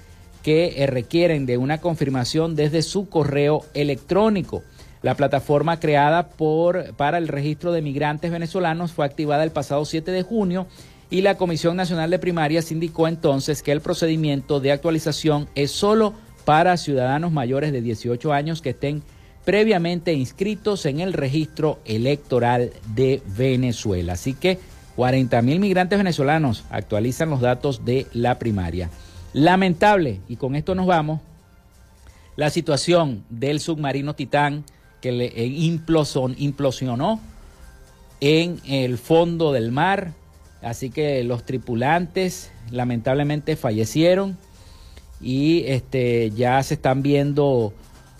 que 0.44 0.84
eh, 0.84 0.86
requieren 0.86 1.46
de 1.46 1.58
una 1.58 1.78
confirmación 1.78 2.58
desde 2.58 2.82
su 2.82 3.08
correo 3.08 3.64
electrónico. 3.74 4.64
La 5.02 5.16
plataforma 5.16 5.80
creada 5.80 6.28
por, 6.28 6.94
para 6.96 7.20
el 7.20 7.30
registro 7.30 7.72
de 7.72 7.82
migrantes 7.82 8.32
venezolanos 8.32 8.92
fue 8.92 9.06
activada 9.06 9.46
el 9.46 9.52
pasado 9.52 9.86
7 9.86 10.12
de 10.12 10.24
junio 10.24 10.68
y 11.10 11.22
la 11.22 11.38
Comisión 11.38 11.76
Nacional 11.76 12.10
de 12.10 12.20
Primarias 12.20 12.72
indicó 12.72 13.08
entonces 13.08 13.62
que 13.62 13.72
el 13.72 13.82
procedimiento 13.82 14.60
de 14.60 14.72
actualización 14.72 15.48
es 15.56 15.72
solo 15.72 16.14
para 16.46 16.78
ciudadanos 16.78 17.32
mayores 17.32 17.72
de 17.72 17.82
18 17.82 18.34
años 18.34 18.62
que 18.62 18.72
estén 18.72 19.04
previamente 19.44 20.14
inscritos 20.14 20.86
en 20.86 21.00
el 21.00 21.14
registro 21.14 21.80
electoral 21.86 22.72
de 22.96 23.22
Venezuela. 23.38 24.14
Así 24.14 24.34
que 24.34 24.60
40 24.96 25.42
mil 25.42 25.60
migrantes 25.60 25.98
venezolanos 25.98 26.64
actualizan 26.70 27.30
los 27.30 27.42
datos 27.42 27.86
de 27.86 28.08
la 28.14 28.40
primaria. 28.40 28.90
Lamentable, 29.34 30.22
y 30.28 30.38
con 30.38 30.56
esto 30.56 30.74
nos 30.74 30.88
vamos, 30.88 31.22
la 32.36 32.50
situación 32.50 33.24
del 33.30 33.60
submarino 33.60 34.16
Titán 34.16 34.66
que 35.02 35.12
le 35.12 35.26
eh, 35.26 35.46
implosionó 35.46 37.20
en 38.22 38.60
el 38.66 38.98
fondo 38.98 39.52
del 39.52 39.72
mar, 39.72 40.14
Así 40.66 40.90
que 40.90 41.24
los 41.24 41.46
tripulantes 41.46 42.50
lamentablemente 42.72 43.56
fallecieron 43.56 44.36
y 45.22 45.64
este, 45.68 46.32
ya 46.32 46.62
se 46.64 46.74
están 46.74 47.04
viendo 47.04 47.72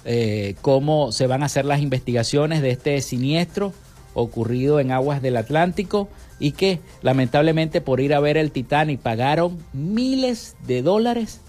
eh, 0.06 0.54
cómo 0.62 1.12
se 1.12 1.26
van 1.26 1.42
a 1.42 1.48
hacer 1.48 1.66
las 1.66 1.82
investigaciones 1.82 2.62
de 2.62 2.70
este 2.70 3.02
siniestro 3.02 3.74
ocurrido 4.14 4.80
en 4.80 4.92
aguas 4.92 5.24
del 5.24 5.38
Atlántico 5.38 6.08
y 6.40 6.52
que 6.52 6.82
lamentablemente 7.02 7.82
por 7.82 8.00
ir 8.00 8.14
a 8.14 8.20
ver 8.20 8.38
el 8.38 8.52
Titanic 8.52 9.00
pagaron 9.00 9.58
miles 9.74 10.56
de 10.68 10.84
dólares 10.84 11.42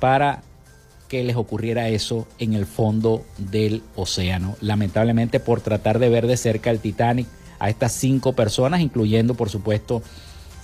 para 0.00 0.42
que 1.06 1.22
les 1.22 1.36
ocurriera 1.36 1.90
eso 1.90 2.26
en 2.38 2.54
el 2.54 2.64
fondo 2.64 3.26
del 3.36 3.82
océano. 3.94 4.56
Lamentablemente 4.62 5.38
por 5.38 5.60
tratar 5.60 5.98
de 5.98 6.08
ver 6.08 6.26
de 6.26 6.38
cerca 6.38 6.70
el 6.70 6.80
Titanic 6.80 7.26
a 7.64 7.70
estas 7.70 7.92
cinco 7.92 8.34
personas, 8.34 8.80
incluyendo 8.82 9.34
por 9.34 9.48
supuesto 9.48 10.02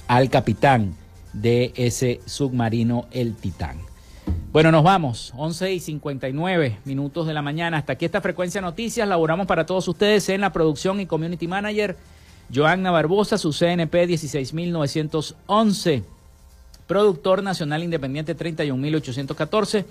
al 0.06 0.28
capitán 0.28 0.94
de 1.32 1.72
ese 1.76 2.20
submarino, 2.26 3.06
el 3.10 3.34
Titán. 3.34 3.78
Bueno, 4.52 4.70
nos 4.70 4.84
vamos, 4.84 5.32
11 5.36 5.72
y 5.72 5.80
59 5.80 6.78
minutos 6.84 7.26
de 7.26 7.32
la 7.32 7.40
mañana. 7.40 7.78
Hasta 7.78 7.94
aquí 7.94 8.04
esta 8.04 8.20
frecuencia 8.20 8.60
noticias. 8.60 9.08
Laboramos 9.08 9.46
para 9.46 9.64
todos 9.64 9.88
ustedes 9.88 10.28
en 10.28 10.42
la 10.42 10.52
producción 10.52 11.00
y 11.00 11.06
community 11.06 11.48
manager. 11.48 11.96
Joanna 12.52 12.90
Barbosa, 12.90 13.38
su 13.38 13.52
CNP 13.52 14.06
16911. 14.06 16.02
Productor 16.86 17.42
Nacional 17.42 17.82
Independiente 17.82 18.34
31814. 18.34 19.86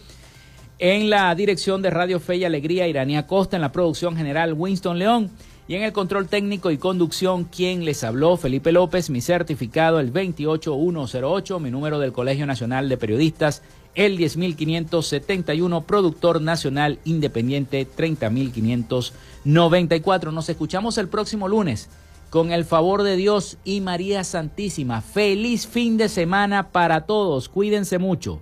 En 0.78 1.10
la 1.10 1.34
dirección 1.34 1.82
de 1.82 1.90
Radio 1.90 2.20
Fe 2.20 2.36
y 2.36 2.46
Alegría, 2.46 2.88
Iranía 2.88 3.26
Costa. 3.26 3.56
En 3.56 3.62
la 3.62 3.72
producción 3.72 4.16
general, 4.16 4.54
Winston 4.54 5.00
León. 5.00 5.32
Y 5.70 5.76
en 5.76 5.84
el 5.84 5.94
control 5.94 6.28
técnico 6.28 6.72
y 6.72 6.80
conducción, 6.80 7.44
quien 7.44 7.86
les 7.86 8.04
habló, 8.04 8.38
Felipe 8.38 8.72
López, 8.72 9.12
mi 9.12 9.22
certificado 9.22 10.00
el 10.00 10.12
28108, 10.12 11.60
mi 11.60 11.70
número 11.70 12.00
del 12.00 12.12
Colegio 12.12 12.48
Nacional 12.48 12.90
de 12.90 12.98
Periodistas, 12.98 13.62
el 13.94 14.18
10571, 14.18 15.82
productor 15.82 16.42
nacional 16.42 16.98
independiente 17.06 17.86
30594. 17.86 20.32
Nos 20.32 20.50
escuchamos 20.50 20.98
el 20.98 21.08
próximo 21.08 21.48
lunes. 21.48 21.88
Con 22.32 22.52
el 22.52 22.66
favor 22.66 23.04
de 23.04 23.16
Dios 23.16 23.60
y 23.64 23.82
María 23.82 24.24
Santísima. 24.24 25.02
Feliz 25.02 25.68
fin 25.68 25.98
de 25.98 26.10
semana 26.10 26.72
para 26.72 27.02
todos. 27.02 27.48
Cuídense 27.48 28.00
mucho. 28.00 28.42